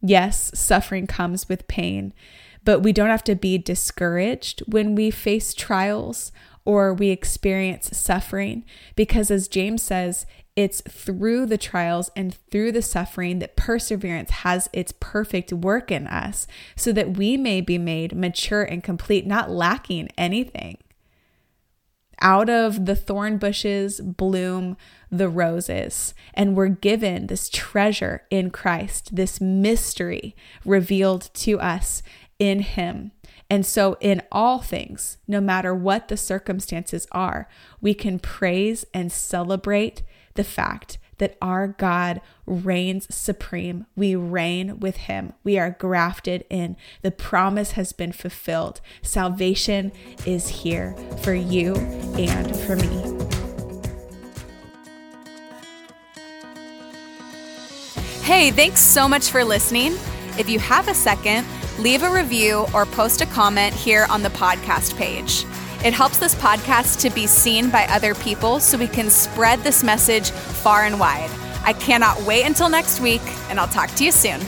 Yes, 0.00 0.52
suffering 0.54 1.08
comes 1.08 1.48
with 1.48 1.66
pain, 1.66 2.14
but 2.62 2.78
we 2.80 2.92
don't 2.92 3.10
have 3.10 3.24
to 3.24 3.34
be 3.34 3.58
discouraged 3.58 4.62
when 4.68 4.94
we 4.94 5.10
face 5.10 5.52
trials 5.52 6.30
or 6.64 6.94
we 6.94 7.08
experience 7.08 7.96
suffering 7.96 8.64
because, 8.94 9.32
as 9.32 9.48
James 9.48 9.82
says, 9.82 10.26
it's 10.58 10.80
through 10.88 11.46
the 11.46 11.56
trials 11.56 12.10
and 12.16 12.34
through 12.50 12.72
the 12.72 12.82
suffering 12.82 13.38
that 13.38 13.54
perseverance 13.54 14.30
has 14.30 14.68
its 14.72 14.92
perfect 14.98 15.52
work 15.52 15.92
in 15.92 16.08
us 16.08 16.48
so 16.74 16.90
that 16.90 17.16
we 17.16 17.36
may 17.36 17.60
be 17.60 17.78
made 17.78 18.16
mature 18.16 18.64
and 18.64 18.82
complete, 18.82 19.24
not 19.24 19.48
lacking 19.48 20.08
anything. 20.18 20.76
Out 22.20 22.50
of 22.50 22.86
the 22.86 22.96
thorn 22.96 23.38
bushes 23.38 24.00
bloom 24.00 24.76
the 25.12 25.28
roses, 25.28 26.12
and 26.34 26.56
we're 26.56 26.66
given 26.66 27.28
this 27.28 27.48
treasure 27.48 28.24
in 28.28 28.50
Christ, 28.50 29.14
this 29.14 29.40
mystery 29.40 30.34
revealed 30.64 31.30
to 31.34 31.60
us 31.60 32.02
in 32.40 32.62
Him. 32.62 33.12
And 33.50 33.64
so, 33.64 33.96
in 34.00 34.22
all 34.30 34.58
things, 34.58 35.16
no 35.26 35.40
matter 35.40 35.74
what 35.74 36.08
the 36.08 36.16
circumstances 36.18 37.06
are, 37.12 37.48
we 37.80 37.94
can 37.94 38.18
praise 38.18 38.84
and 38.92 39.10
celebrate 39.10 40.02
the 40.34 40.44
fact 40.44 40.98
that 41.16 41.36
our 41.42 41.66
God 41.66 42.20
reigns 42.46 43.12
supreme. 43.14 43.86
We 43.96 44.14
reign 44.14 44.80
with 44.80 44.96
him. 44.96 45.32
We 45.44 45.58
are 45.58 45.70
grafted 45.70 46.44
in. 46.48 46.76
The 47.02 47.10
promise 47.10 47.72
has 47.72 47.92
been 47.92 48.12
fulfilled. 48.12 48.80
Salvation 49.02 49.92
is 50.26 50.48
here 50.48 50.94
for 51.22 51.34
you 51.34 51.74
and 51.74 52.56
for 52.60 52.76
me. 52.76 53.14
Hey, 58.22 58.50
thanks 58.50 58.80
so 58.80 59.08
much 59.08 59.30
for 59.30 59.42
listening. 59.42 59.92
If 60.38 60.48
you 60.48 60.58
have 60.60 60.86
a 60.86 60.94
second, 60.94 61.46
leave 61.78 62.02
a 62.02 62.10
review 62.10 62.66
or 62.74 62.86
post 62.86 63.20
a 63.20 63.26
comment 63.26 63.74
here 63.74 64.06
on 64.10 64.22
the 64.22 64.30
podcast 64.30 64.96
page. 64.96 65.44
It 65.84 65.92
helps 65.92 66.18
this 66.18 66.34
podcast 66.34 67.00
to 67.02 67.10
be 67.10 67.26
seen 67.26 67.70
by 67.70 67.86
other 67.86 68.14
people 68.14 68.58
so 68.60 68.76
we 68.76 68.88
can 68.88 69.10
spread 69.10 69.60
this 69.60 69.84
message 69.84 70.30
far 70.30 70.84
and 70.84 70.98
wide. 70.98 71.30
I 71.62 71.72
cannot 71.72 72.20
wait 72.22 72.44
until 72.44 72.68
next 72.68 73.00
week, 73.00 73.22
and 73.48 73.60
I'll 73.60 73.68
talk 73.68 73.90
to 73.90 74.04
you 74.04 74.12
soon. 74.12 74.40